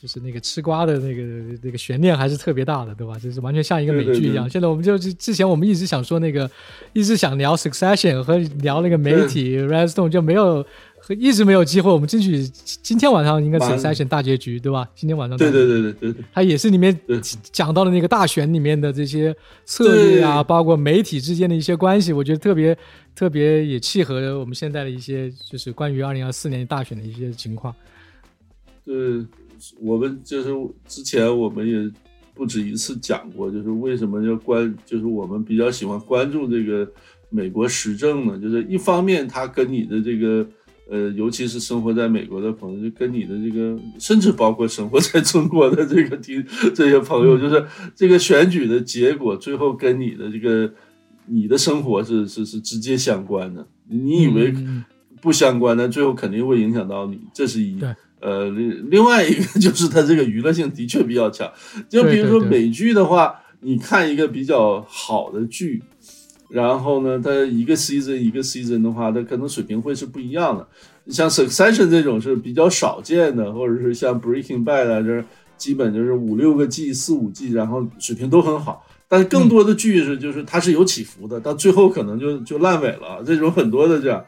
[0.01, 1.23] 就是那个吃瓜的那个
[1.63, 3.19] 那个悬念还是特别大的，对吧？
[3.19, 4.49] 就是完全像一个美剧一样。
[4.49, 6.51] 现在我们就之前我们一直想说那个，
[6.93, 10.65] 一直想聊 Succession 和聊那个媒体 Redstone 就没有，
[11.11, 11.91] 一直没有机会。
[11.91, 12.43] 我们争取
[12.83, 14.89] 今天晚上应该 Succession 大结局，对吧？
[14.95, 16.99] 今天晚上对对对对对对，它也是里面
[17.51, 19.35] 讲到了那个大选里面的这些
[19.65, 22.77] 策略啊，包括媒体之间的一些关系，我觉得特别。
[23.15, 27.75] 特别也契合我们现在的一些，就是关于二零二四年大选的一些情况。
[28.87, 28.95] 对，
[29.83, 30.51] 我们就是
[30.89, 31.93] 之前我们也
[32.33, 36.91] 不止一次讲过，就是为什么要关，就是我们比较喜欢关注这个
[37.29, 38.39] 美国时政呢？
[38.41, 40.49] 就是一方面，它跟你的这个
[40.93, 47.65] 呃，尤其是生活在美国的朋友，就跟你的这个，甚至包括生活在中国的这个听这些朋友，就是
[47.97, 50.71] 这个选举的结果，最后跟你的这个。
[51.27, 54.53] 你的生活是是是直接相关的，你以为
[55.21, 57.79] 不相关的，最后肯定会影响到你，这是一。
[58.19, 61.49] 呃，另另外一个 就是它这个娱乐性的确比较强，
[61.89, 65.81] 就比如说美剧的话，你看一个比较好的剧，
[66.53, 70.69] 然后呢，它一个 season 一个 season 的话，它可能水平会是不一样的。
[71.09, 75.25] 像 Succession 这种是比较少见的，或者是像 Breaking Bad 啊，这
[75.57, 78.87] 基本就是五六个季、四五季，然后水平都很好。
[79.09, 83.23] 但是更多的剧是，就是它是有起伏的，到最后可能就就烂尾了。
[83.25, 84.23] 这种很多的这样，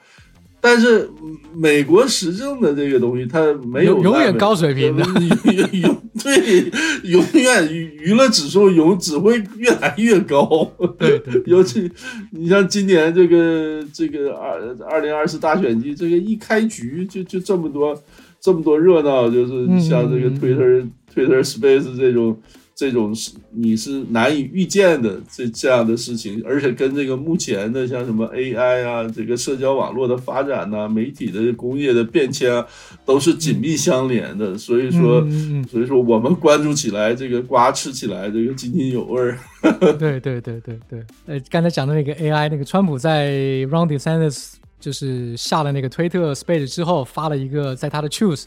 [0.67, 1.07] 但是
[1.55, 5.05] 美国时政的这个东西，它没有永远高水平的，
[5.77, 6.71] 永对
[7.03, 10.73] 永远娱乐指数永只会越来越高。
[10.99, 11.91] 对， 尤其
[12.31, 17.95] 你像今年这个这个二二零二四大选季，这个一开局就就这么多
[18.41, 22.41] 这么多热闹，就是像这个 Twitter Twitter Space 这种。
[22.77, 32.67] 这种是你是难以预见的这这样的事情，而且跟这个目前的像什么 AI 啊，这个社交网络的发展呐，媒体的工业的变迁啊，
[33.07, 34.59] 都是紧密相连的。
[34.59, 35.25] 所以说，
[35.71, 39.39] 所以说我们关注起来，这个瓜吃起来这个津津有味儿。
[39.99, 41.03] 对对对对对。
[41.27, 43.31] 呃，刚才讲的那个 AI，那个川普在
[43.71, 48.47] Ron DeSantis 就是下了那个推特 Space 之后，发了一个在他的 Choose。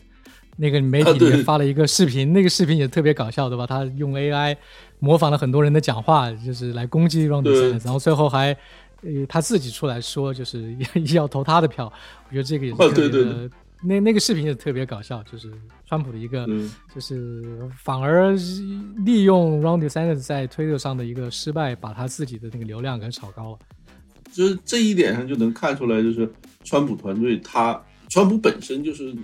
[0.59, 3.67] 那个媒体里面发了一个视频，那个视频也特别搞笑，对吧？
[3.67, 4.57] 他用 AI
[4.97, 8.57] 模仿了很多人的讲话，就是来攻击 Ron DeSantis，然后最后还
[9.03, 10.75] 呃他自己出来说，就是
[11.13, 11.93] 要投他的票。
[12.27, 13.49] 我觉得这个也是特别的。
[13.83, 15.51] 那那个视频也特别搞笑，就是
[15.85, 16.47] 川普的一个，
[16.95, 18.31] 就是反而
[19.05, 23.59] 利用 Ron DeSantis 在推特上的一个失败，把他自己的那个流量给炒高了。
[24.33, 26.27] 就是这一点上就能看出来，就是
[26.63, 27.79] 川普团队他，
[28.09, 29.15] 川普本身就是。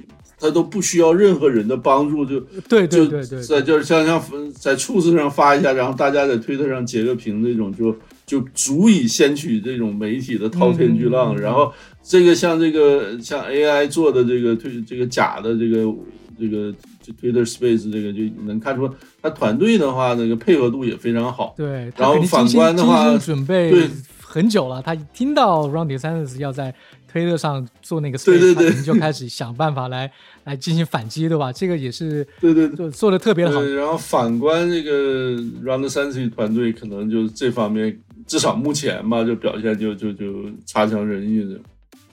[0.44, 2.38] 他都不需要任何人的帮助，就
[2.68, 4.22] 对对对对，在就是像像
[4.52, 11.40] 在处子上发一下，然后大家在推特上截个屏那种，就就足以掀起这种媒体的滔天巨浪。
[11.40, 11.72] 然后
[12.04, 15.90] 这个像这个像 AI 做的这个推这个假的这个
[16.38, 18.90] 这个就 Twitter Space 这个就能看出
[19.22, 21.54] 他团队的话，那个配合度也非常好。
[21.56, 23.90] 对，然后反观的话，准备对
[24.22, 26.76] 很久了，他听到 Ron DeSantis 要在
[27.14, 30.12] 推特上做那个 Space，对对对，就开始想办法来。
[30.44, 31.54] 来进行反击，对吧？
[31.54, 33.62] 这个也是对对做做的特别好。
[33.62, 37.98] 然后反观这个 Round Sense 团队，可能就这方面
[38.28, 41.58] 至少目前吧，就表现就就就差强人意的。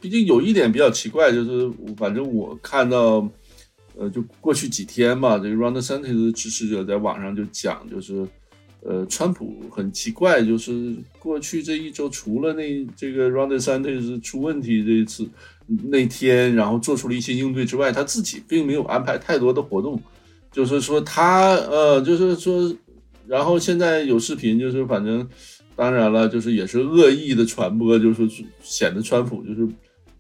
[0.01, 3.29] 毕竟有一点比较奇怪，就是反正我看到，
[3.97, 8.25] 呃，就过去几天吧，这个 Round Sense 的支持者在网上就讲，就是
[8.83, 15.29] 呃，川普很奇怪，就是过去这一周除了那这个 Round Sense 出问题这一次。
[15.85, 20.03] 那天，然后做出了一些应对之外，他自己并没有安排太多的活动，
[20.51, 22.75] 就是说他呃，就是说，
[23.29, 25.25] 然后现在有视频，就是反正
[25.77, 28.29] 当然了，就是也是恶意的传播，就是
[28.61, 29.69] 显得川普就是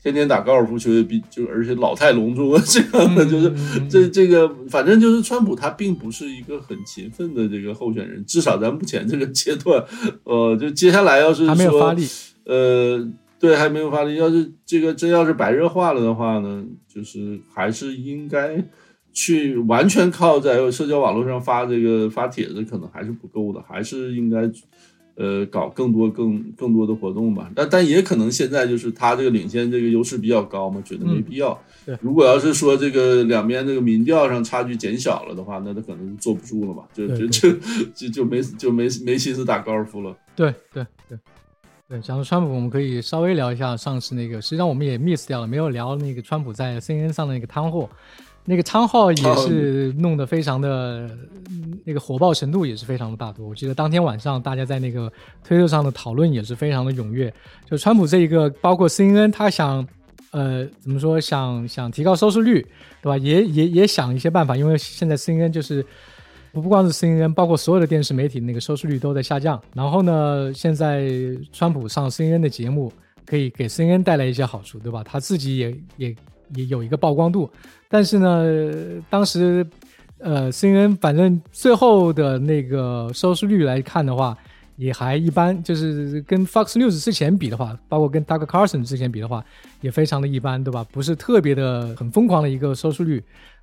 [0.03, 3.53] 天天打高尔夫球也比就而且老态龙钟啊，这样的就是
[3.89, 9.85] 这这个反正就是川普他并不是一个很勤奋的这个候选人，至少在目前这个阶段，
[10.25, 12.07] 呃，就接下来要是还没有发力，
[12.45, 13.07] 呃，
[13.39, 14.17] 对，还没有发力。
[14.17, 18.65] 要是这个真要是白热化了的话呢，就是还是应该
[19.13, 24.51] 去完全靠在社交网络上发这个发帖子，可能还是不够的，还是应该。
[25.17, 31.59] 呃，搞更多、更更多的活动吧，但但也可能现在就是他这个领先这个优势比较高嘛，觉得没必要。
[31.85, 37.53] 对，如果要是说这个两边这个民调上差距减小了的话，那他可能坐不住了嘛，就就就
[37.95, 40.17] 就就没就没没心思打高尔夫了。
[40.35, 41.19] 对对对
[41.89, 47.89] 对，讲到川普，我们可以稍微聊一下上次那个，实际上我们也 miss 掉了，没有聊那个川普在 CNN 上的那个摊货。
[48.45, 51.09] 那个汤号也是弄得非常的，
[51.85, 53.47] 那个火爆程度也是非常的大多。
[53.47, 55.13] 我记得当天晚上大家在那个
[55.45, 57.33] 推特上的讨论也是非常的踊跃。
[57.69, 59.87] 就川普这一个，包括 CNN，他想，
[60.33, 62.67] 呃，怎么说，想想提高收视率，
[63.03, 63.17] 对吧？
[63.19, 65.85] 也也也想一些办法，因为现在 CNN 就是
[66.53, 69.61] 不不光是 CNN，包括所有的电视媒体那个收视率都在下降。
[69.75, 71.09] 然后呢，现在
[71.53, 72.93] 川普上 CNN 的节目
[73.25, 75.05] 可以给 CNN 带来一些好处，对吧？
[75.05, 76.17] 他自己也也
[76.55, 77.51] 也有一个曝光度。
[77.89, 79.67] 但是呢，当时，
[80.19, 84.37] 呃，CNN 反正最后的那个收视率来看的话，
[84.77, 89.45] 也还一般，就是跟 Fox News 之前比的话，包括跟 Doug Carson 之前比的话，
[89.81, 90.87] 也非常的一般，对吧？
[90.93, 93.23] 不是特别的很疯狂的一个收视率，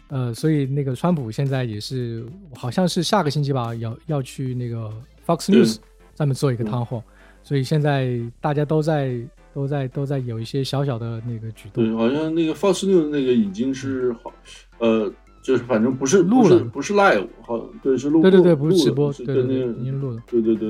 [0.09, 4.91] 呃，所以那个川普现在也是，好像是下个星期吧，要要去那个
[5.25, 5.77] Fox News
[6.15, 7.01] 上面做一个汤货，
[7.43, 9.17] 所以现在大家都在。
[9.57, 14.31] 都在都在有一些小小的那个举动，对，好像那个 Fox News 那个已经是好，
[14.77, 20.69] 呃，就是反正不是录了，不是 live，好，对，是录，对对对，不是直播，是跟那个已经录了，对对对，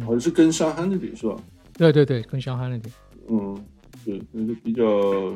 [0.00, 1.34] 好像是跟上海那里是吧？
[1.78, 2.82] 对对对，跟上海那里，
[3.30, 3.58] 嗯，
[4.04, 5.34] 对，那个比较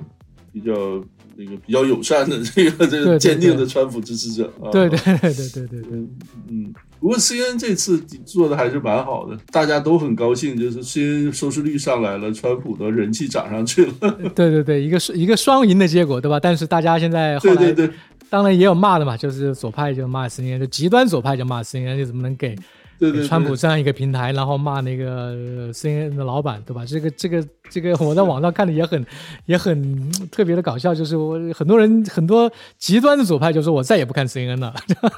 [0.53, 1.03] 比较
[1.37, 6.07] 那个比较友善的这个这个坚定的川普支持者，对对对对对对对，
[6.51, 6.75] 嗯。
[7.01, 13.93] 不过 C N 这次做的还是蛮好的，大家都很高兴，就是 C N 收视率上来了，川普的人气涨上去了。
[14.35, 16.41] 对对对，一个一个双赢的结果，对吧？
[16.41, 17.91] 但是大家现在对对对，
[18.29, 22.57] 当然也有骂的嘛，就是左派就骂 C N，就极端左派就骂 C N，你怎么能给？
[22.99, 26.85] 对对，川普这样一个平台，然后骂那个 CNN 的老板，对吧？
[26.87, 29.05] 这个这个这个，我在网上看的也很
[29.47, 34.75] 也很特别的搞笑，就是我很多人很多极端的左派就说我再也不看 CNN 了，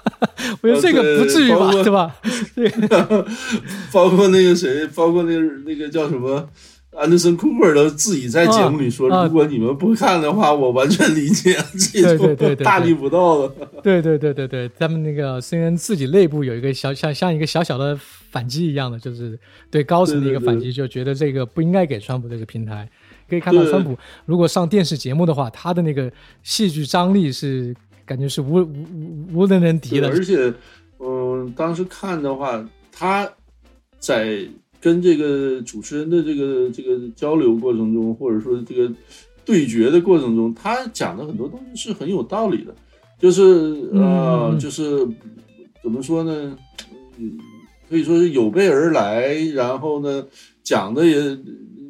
[0.61, 2.14] 我觉得这个不至于吧，对吧？
[3.93, 6.49] 包括那个谁，包括那个那个叫什么？
[6.97, 11.57] 安德森·库珀都自己在节目里说：“如果你们不看的话，我完全理解，
[11.93, 17.97] 这种大逆不道了。”对对对对对，他们那个虽然自己内部有一个小像像一个小小的
[18.30, 19.38] 反击一样的，就是
[19.70, 22.88] 对高层的一个反击，就觉得这个不应该给川普这个平台。
[23.28, 26.11] 可以看到，川普如果上电视节目的话，他的那个
[26.43, 27.72] 戏剧张力是
[28.05, 28.62] 感觉是无无
[29.32, 30.09] 无无人能敌的。
[30.09, 30.53] 而且，
[30.99, 33.30] 嗯，当时看的话，他
[34.01, 34.45] 在。
[34.81, 38.91] 跟这个主持人的这个这个交流过程中，或者说这个
[39.45, 42.74] 对决的过程中，他讲的很多东西是很有道理的，
[43.18, 43.43] 就是
[43.93, 45.07] 呃，就是
[45.83, 46.57] 怎么说呢？
[47.18, 47.39] 嗯，
[47.91, 50.24] 可以说是有备而来，然后呢，
[50.62, 51.39] 讲的也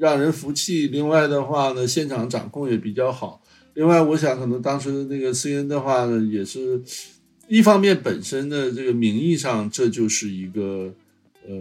[0.01, 0.89] 让人服气。
[0.89, 3.41] 另外的话呢，现场掌控也比较好。
[3.75, 6.83] 另外，我想可能当时那个 C N 的话呢，也是
[7.47, 10.93] 一方面本身的这个名义上，这就是一个
[11.47, 11.55] 呃。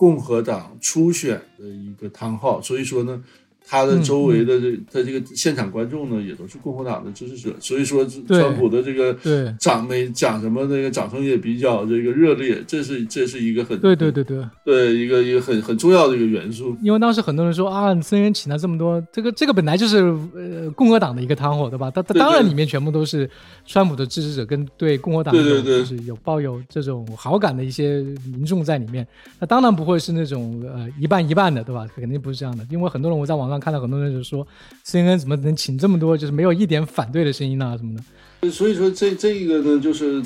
[0.00, 3.22] 共和党初选的一个汤号，所以说呢，
[3.70, 9.16] 他的周围的这他这个现场观众呢，也都是共和党的支持者，所以说川普的这个
[9.60, 16.76] 掌没讲什么那个掌声也比较这个热烈，这是这是一个很对对对对对一个一个很很重要的一个元素。
[16.82, 19.98] 因为当时很多人说啊，森恩请了这么多，这个这个本来就是
[20.34, 21.92] 呃共和党的一个汤货，对吧？
[21.92, 23.30] 他他当然里面全部都是
[23.64, 29.06] 川普的支持者跟对共和党就是有抱有这种好感的一些民众在里面，
[29.38, 31.86] 那当然不会是那种呃一半一半的，对吧？
[31.94, 34.46] 肯定不是这样的，因为很多人我在网上看到很多人就说
[34.84, 37.76] ，CNN 怎么能请这么多，就是没有一点反对的声音呢？
[37.78, 38.50] 什么的。
[38.50, 40.22] 所以说这这个呢，就是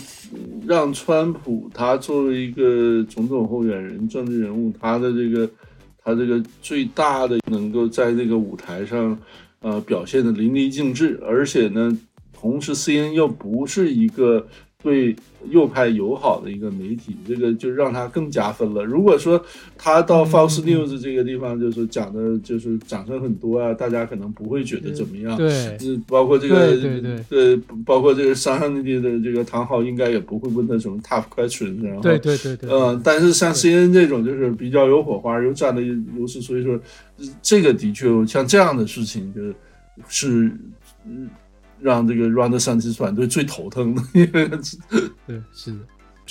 [0.67, 5.51] 让川普他作为一个总统候选人、政治人物，他的这个
[6.03, 9.19] 他这个最大的能够在这个舞台上
[9.61, 11.99] 呃表现的淋漓尽致，而且呢，
[12.33, 14.47] 同时 CNN 又不是一个。
[14.85, 15.17] 对
[15.51, 18.85] 右派友好的一个媒体，这个就让他更加分了。
[18.85, 19.43] 如果说
[19.79, 25.37] 他到 Fox News 这个地方，就是讲的，就是掌声很多啊，大家可能不会觉得怎么样。
[25.39, 27.57] 对，包括这个，对对对，
[27.87, 31.83] 包括这个商上的的这个唐昊，应该也不会问他什么 tough question。
[31.83, 35.81] 然后，对对对对，嗯，但是像 CNN 这种，就是比较有火花，又占了
[36.19, 36.79] 优势，所以说
[37.41, 39.55] 这个的确像这样的事情，就是
[40.09, 40.53] 是
[41.07, 41.29] 嗯
[41.85, 44.03] 让这个 Runner 三支团队最头疼的。
[45.27, 45.79] 对，是的。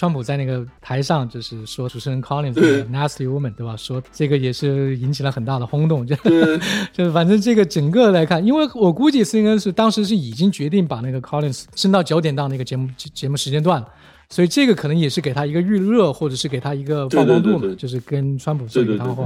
[0.04, 3.74] 川普在那个台上就是说主持人 Collins 对 nasty woman 对吧？
[3.78, 6.14] 说这个也是引起了很大的轰动，就
[6.92, 13.88] 就是反正这个整个来看，因为我估计 CNN 是当时是已经决定把那个 Collins 升到九点档那个节目节节目时间段了，
[14.28, 19.26] 所以这个可能也是给他一个预热，或者是给他一个曝光度嘛，对对对对就是跟川普做一个谈话。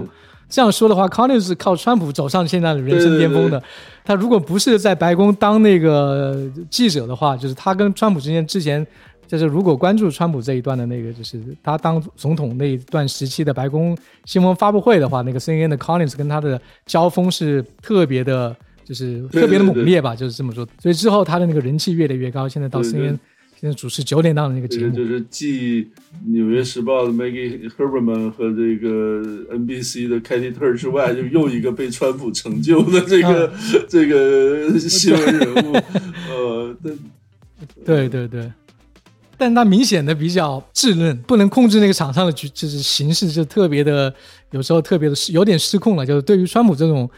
[0.50, 3.62] 这样说的话，Collins 是靠川普走上现在的人生巅峰的。
[4.06, 8.86] 他如果不是在白宫当那个记者的话，就是他跟川普之间之前，
[9.28, 18.56] 就是如果关注川普这一段的那个，就是他当总统那一段时期的白宫新闻发布会的话，那个 CNN 的 Collins 跟他的交锋是特别的，
[18.86, 20.68] 就是特别的对对猛烈吧，就是这么说。
[20.80, 23.18] 所以之后他的那个人气越来越高，现在到对对 CNN
[23.60, 25.84] 现在主持九点档的那个节目，就是继
[26.28, 33.52] 《纽约时报》的 Maggie Haberman 和这个 NBC 的 Katy Tur 之外，就又一个被川普成就的这个、
[33.90, 35.74] 这个新闻人物。
[36.30, 36.96] 呃，但
[37.84, 38.52] 对对对，
[39.38, 44.14] 但他明显的比较稚嫩，不能控制那个场上的局，就是形势就特别的，
[44.52, 46.06] 有时候特别的失有点失控了。
[46.06, 47.10] 就是对于川普这种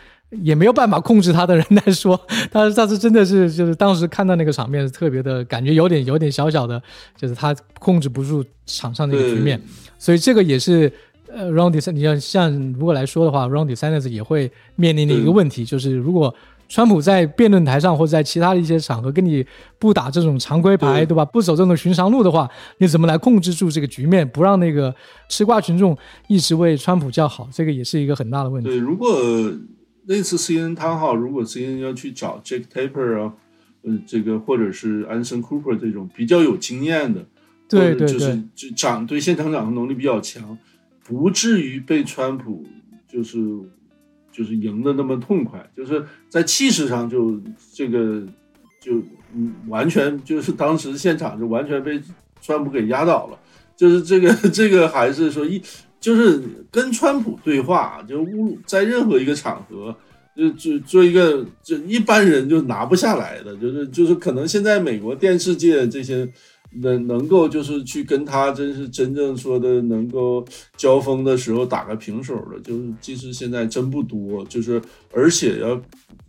[0.41, 2.19] 也没有办法控制他的人来说，
[2.51, 6.81] 他他是真的是就是当时看到那个场面是特别的感觉有点有点小小的，
[7.17, 9.61] 就是他控制不住场上的一个局面，
[9.97, 10.91] 所以这个也是。
[11.31, 16.33] 呃，Ron DeSantis，你要像如果来说的话，Ron DeSantis 也会面临的一个问题，就是如果
[16.69, 19.43] 川普在辩论台上或者在其他的一些场合跟你
[19.79, 21.25] 不打这种常规牌，对吧？
[21.25, 22.47] 不走这种寻常路的话，
[22.77, 24.93] 你怎么来控制住这个局面，不让那个
[25.27, 25.97] 吃瓜群众
[26.27, 27.49] 一直为川普叫好？
[27.51, 28.69] 这个也是一个很大的问题。
[28.69, 29.19] 对，如果
[30.05, 33.33] 那次 CNN 汤号，如果 CNN 要去找 Jake Tapper 啊，
[33.81, 37.25] 呃，这个或者是 Anderson Cooper 这种比较有经验的，
[37.67, 40.57] 对对对就是就掌对现场掌控能力比较强，
[41.03, 42.63] 不至于被川普
[43.11, 43.39] 就是
[44.31, 47.39] 就是赢的那么痛快，就是在气势上就
[47.73, 48.23] 这个
[48.81, 49.01] 就
[49.67, 52.01] 完全就是当时现场就完全被
[52.41, 53.39] 川普给压倒了，
[53.75, 55.61] 就是这个这个还是说一
[55.99, 56.41] 就是
[56.71, 59.95] 跟川普对话，就侮辱在任何一个场合。
[60.35, 66.25] 就就做一个，就一般人就拿不下来的，就是就是可能现在美国电视界这些
[66.71, 70.45] 能能够就是去跟他真是真正说的能够
[70.77, 74.81] 交锋的时候打个平手的，就是其实现在真不多，就是
[75.13, 75.81] 而且要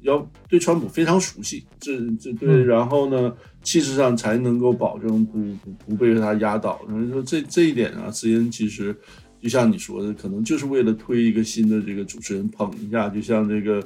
[0.02, 6.80] 要对川普非常熟悉，这这对，嗯然后呢气势上才能够保证不不不被他压倒。
[6.88, 8.94] 所以说这这一点啊，斯恩其实。
[9.42, 13.82] 就像你说的，可能就是为了推一个新的这个主持人捧一下，就像这个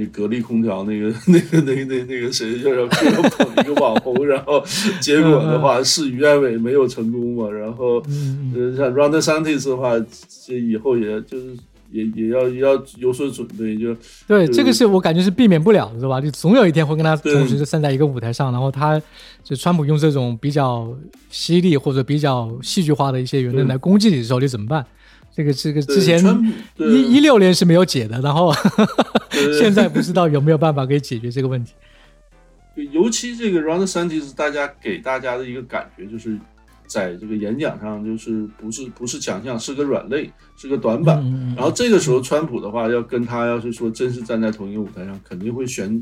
[0.00, 4.62] 那格力空调那个那个那个那那个谁要要要捧一个网红，然后
[5.00, 7.50] 结果的话事与愿违，没有成功嘛。
[7.50, 7.96] 然后
[8.54, 9.92] 呃像 Ron DeSantis 的话，
[10.46, 11.54] 这以后也就是
[11.92, 13.94] 也也要也要有所准备，就
[14.26, 16.20] 对，就这个是我感觉是避免不了的，对吧？
[16.20, 19.00] 就总有一天会跟他同时站在一个舞台上，然后他
[19.42, 20.96] 就川普用这种比较
[21.30, 24.86] 犀利或者比较戏剧化的一些言论来攻击你的时候，你怎么办？
[25.40, 26.22] 这个这个之前
[26.76, 28.52] 对一一六年是没有解的，然后
[29.30, 31.72] 对 现在不知道有没有办法可以解决这个问题。
[32.92, 36.38] 尤其这个 Ron DeSantis，大家给大家的一个感觉就是，
[36.86, 41.18] 在这个演讲上就是不是不是强项，是个软肋，是个短板。
[41.24, 46.00] 嗯然后这个时候，川普的话要跟他要是说真是站在同一个舞台上，肯定会选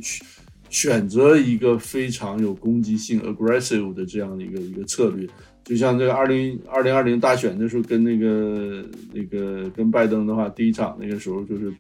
[0.68, 5.26] 选择一个非常有攻击性 aggressive 的这样的一个一个策略。
[5.68, 8.82] 就像这个二零二零二零大选的时候，跟那个
[9.12, 11.70] 那个跟拜登的话，第一场那个时候就是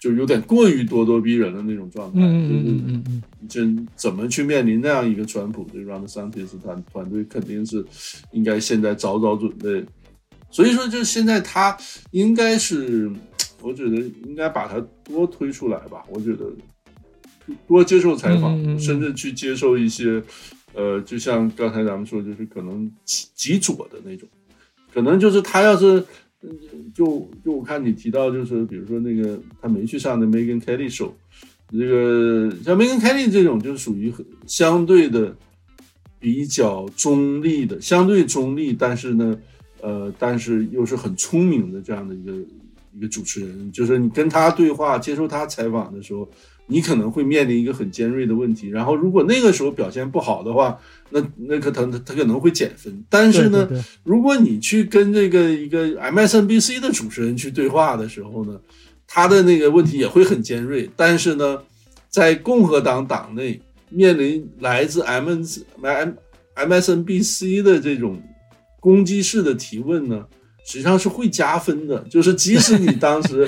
[0.00, 5.66] 就有点过于咄咄逼人的那种状态，嗯嗯就是嗯嗯嗯这怎么去面临那样一个川普？
[5.72, 7.84] 这 Ron DeSantis 团团队肯定是
[8.30, 9.84] 应该现在早早准备。
[10.48, 11.76] 所以说，就现在他
[12.12, 13.10] 应该是，
[13.60, 16.04] 我觉得应该把他多推出来吧。
[16.08, 16.46] 我觉得
[17.66, 20.22] 多接受采访，甚至去接受一些，
[20.76, 24.28] 呃，就像刚才咱们说，就是可能极极左的那种，
[24.94, 26.04] 可能就是他要是。
[26.94, 31.10] 就就我看你提到，就是比如说那个他没去上的 Megan Kelly show，
[31.72, 34.12] 这个像 Megan Kelly 这种，就是属于
[34.46, 35.34] 相对的
[36.20, 39.36] 比较中立的，相对中立，但是呢，
[39.80, 42.32] 呃，但是又是很聪明的这样的一个
[42.92, 46.28] 一个主持人，就是你跟他对话、接受他采访的时候，
[46.68, 48.68] 你可能会面临一个很尖锐的问题。
[48.68, 50.78] 然后，如果那个时候表现不好的话，
[51.10, 53.04] 那那可他他他可能会减分。
[53.08, 58.60] 但是呢，对对对如果你去跟这个一个 MSNBC 的主持人去对话的时候呢，
[59.06, 60.90] 他的那个问题也会很尖锐。
[60.96, 61.62] 但是呢，
[62.08, 65.28] 在共和党党内面临来自 M
[65.82, 66.12] M
[66.56, 68.20] MSNBC 的这种
[68.80, 70.26] 攻击式的提问呢，
[70.66, 72.00] 实际上是会加分的。
[72.10, 73.46] 就是即使你当时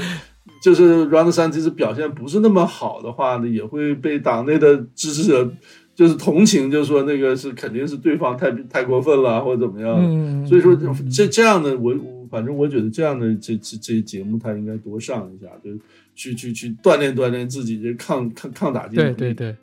[0.63, 5.51] 就是 Ron DeSantis 表现不是那么好的话呢，也会被党内的支持者
[5.95, 9.97] 就是同情，就说那个是肯定是对方太太过分了或者怎么样。
[10.01, 10.77] 嗯所以说
[11.11, 15.79] 这这样的我我反正我觉得这样的这这这些节目他应该多上一下，就是
[16.15, 19.15] 去去去锻炼锻炼自己这抗抗抗打击能力。
[19.15, 19.57] 对对对，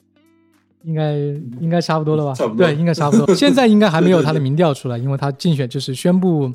[0.84, 1.16] 应该
[1.62, 2.34] 应该差不多了吧？
[2.34, 3.34] 差不多对，应该差不多。
[3.34, 6.53] 现在应该还没有他的民调出来，因为他竞选就是宣布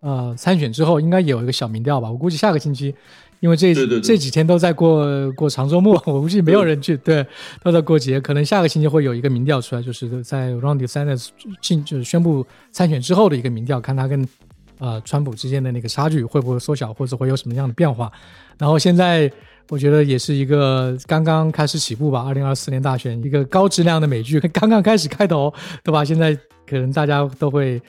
[0.00, 2.10] 呃参选之后，应该有一个小民调吧。
[2.10, 2.94] 我估计下个星期，
[3.42, 7.26] 因为这这几天都在过过长周末， 我估计没有人去，对，
[7.60, 14.24] 都在过节，可能下个星期会有一个民调出来，就是在 Ron DeSantis 进就是宣布参选之后的一个民调，看他跟
[14.78, 18.12] 呃川普之间的那个差距会不会缩小，或者会有什么样的变化。
[18.58, 19.28] 然后现在
[19.70, 25.52] 我觉得也是一个刚刚开始起步吧，二零二四年大选一个高质量的美剧刚刚开始开头，
[25.82, 26.04] 对吧？
[26.04, 26.32] 现在
[26.64, 27.82] 可能大家都会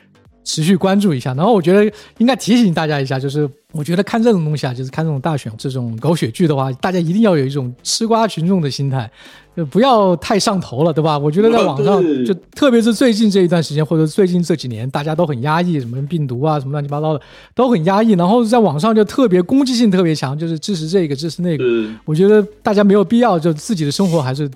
[0.44, 1.34] 持续关注一下。
[1.34, 9.10] 然后我觉得应该提醒大家一下，就是我觉得看这种东西啊，就是看这种大选这种狗血剧的话，大家一定要有一种吃瓜群众的心态，
[9.56, 11.18] 就不要太上头了，对吧？
[11.18, 17.22] 我觉得在网上就特别是最近这一段时间，或者最近这几年，大家都很压抑，什么病毒啊，什么乱七八糟的
[17.56, 21.64] 都很压抑，然后在网上就特别攻击性特别强，就是支持这个支持那个。
[22.06, 24.50] 我觉得大家没有必要，就自己的生活还是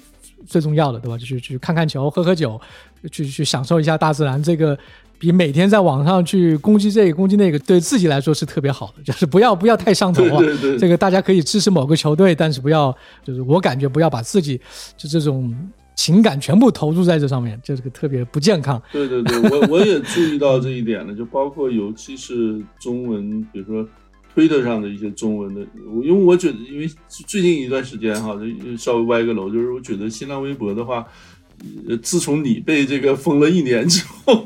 [0.48, 1.18] 最重要的，对吧？
[1.18, 2.60] 就去去看看球，喝喝酒，
[3.12, 4.78] 去去享受一下大自然，这个
[5.20, 9.04] 比每天在网上去攻击这个攻击那个，对自己来说是特别好的。
[9.06, 10.38] 就是不要不要太上头啊。
[10.40, 14.60] 对对对这个大家可以支持某个球队，但是不要就是我感觉不要把自己
[14.96, 15.54] 就这种
[15.96, 18.82] 情感全部投入在这上面，这个特别不健康。
[18.92, 23.88] 对对对，我我也注意到这一点了，就包括尤其是中文，比如说
[24.38, 31.04] 推特上的一些中文的，我因为我觉得，因为最近一段时间哈，就稍微歪个楼，就是我觉得新浪微博的话。
[31.90, 34.46] 呃，自从你被这个封了一年之后，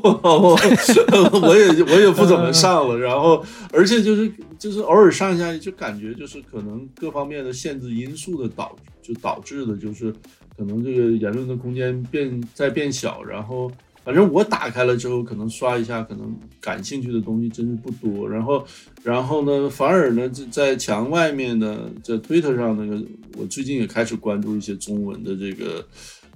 [1.42, 2.98] 我也我也不怎么上了。
[2.98, 10.10] 然后，而且就是就是偶尔上一下，就感觉就是可能各方面的限制因素的导就导致的，就是
[10.56, 13.22] 可能这个言论的空间变在变小。
[13.22, 13.70] 然后，
[14.04, 18.28] 反正我打开了之后，可能刷一下，可能感兴趣的东西真是不多。
[18.28, 18.64] 然后，
[19.02, 23.02] 然后呢，反而呢，在在墙外面呢，在推特上那个，
[23.36, 25.84] 我最近也开始关注一些中文的这个。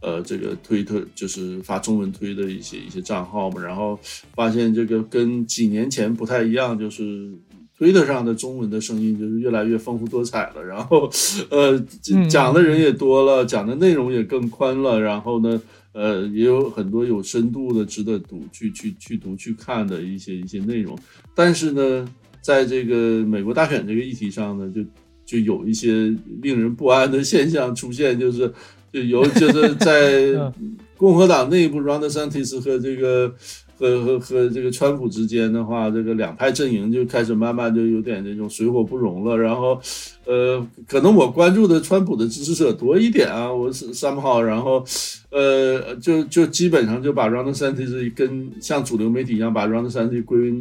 [0.02, 3.98] 呃，这个推特就是发中文推的一些一些账号嘛，然后
[4.34, 7.32] 发现这个跟几年前不太一样，就是
[7.76, 11.10] 推特上的中文的声音就是越来越丰富多彩了，然后
[11.48, 11.82] 呃
[12.28, 15.60] 讲的人也多了，讲的内容也更宽了，然后呢，
[15.96, 20.96] 呃也有很多有深度的、值得读、去去去读、去看的一些一些内容，
[21.34, 22.06] 但是呢，
[22.42, 24.84] 在这个美国大选这个议题上呢，就
[25.24, 28.52] 就有一些令人不安的现象出现，就是。
[28.92, 30.32] 就有就是在
[30.96, 33.34] 共和党内部，Ron DeSantis 和这个
[33.78, 39.36] 和和和这个川普之间的话，这个两派阵营就开始慢慢就有点这种水火不容了。
[39.36, 39.78] 然后，
[40.24, 44.82] 呃，可能我关注的川普的支持者多一点啊，我是三号，然后，
[45.30, 50.54] 呃，就就基本上就把 Ron DeSantis 跟像主流媒体一样把 Ron DeSantis 归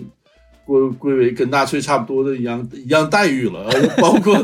[0.66, 3.70] 归归为跟纳粹差不多的一样一样待遇了，
[4.02, 4.36] 包括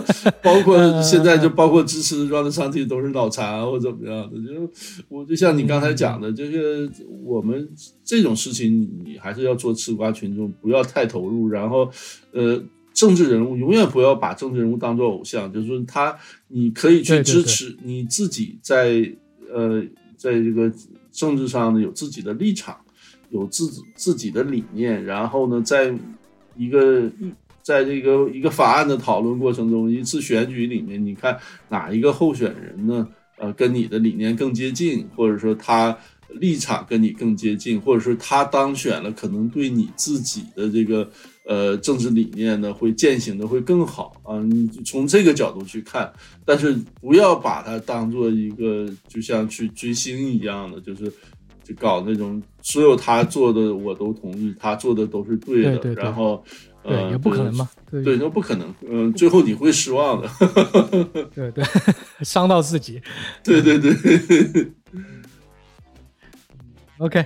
[0.41, 4.71] 包括现在就包括支持 Ron DeSantis 都是脑残啊或怎么样的，就
[5.09, 6.89] 我就像你刚才讲的，这个
[7.23, 7.67] 我们
[8.03, 11.89] 这种事情你还是要做吃瓜群众，不要太投入，然后
[12.31, 12.63] 呃。
[12.93, 16.13] 政治人物永远不要把政治人物当做偶像，就是说他，
[16.49, 19.09] 你可以去支持你自己在
[19.49, 19.81] 呃，
[20.17, 20.69] 在这个
[21.09, 22.75] 政治上呢有自己的立场。
[23.31, 25.93] 有自己自己的理念，然后呢，在
[26.55, 27.09] 一个
[27.61, 31.37] 在这个一个法案的讨论过程中，一次选举里面，你看
[31.69, 33.07] 哪一个候选人呢？
[33.37, 35.97] 呃，跟你的理念更接近，或者说他
[36.29, 41.09] 立场跟你更接近，或者说他当选了，可能对你自己的这个
[41.47, 44.37] 呃政治理念呢会践行的会更好啊。
[44.43, 46.13] 你从这个角度去看，
[46.45, 51.11] 但是不要把它当做一个就像去追星一样的，就是。
[51.63, 56.43] 就搞那种所有他做的我都同意，他做的都是对的，对对然后
[56.83, 60.27] 对也不可能嘛，对，那不可能，嗯，最后你会失望的，
[61.35, 61.63] 对 对，
[62.25, 62.99] 伤到自己，
[63.43, 63.93] 对对对
[66.97, 67.23] ，OK，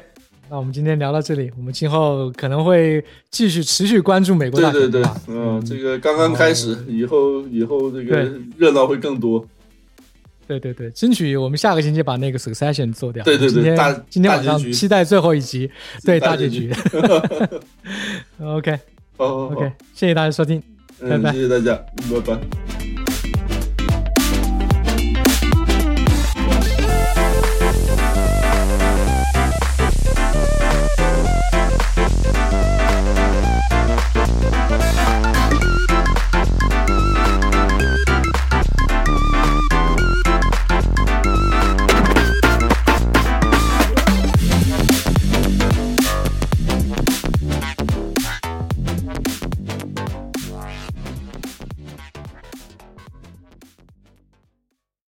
[0.50, 9.46] 那我们今天聊到这里，我们今后可能会继续持续关注美国大选，对对对，嗯，这个刚刚开始，以后以后这个热闹会更多。
[10.48, 13.24] 对对对，争取我们下个星期把那个 Succession 做掉。
[13.24, 15.70] 对对对，今天今天晚上期待最后一集，
[16.04, 16.72] 对大结局。
[18.40, 18.80] OK，
[19.18, 20.62] 好，OK，谢谢大家收听，
[21.02, 21.76] 拜拜，谢谢大家，
[22.12, 22.85] 拜拜。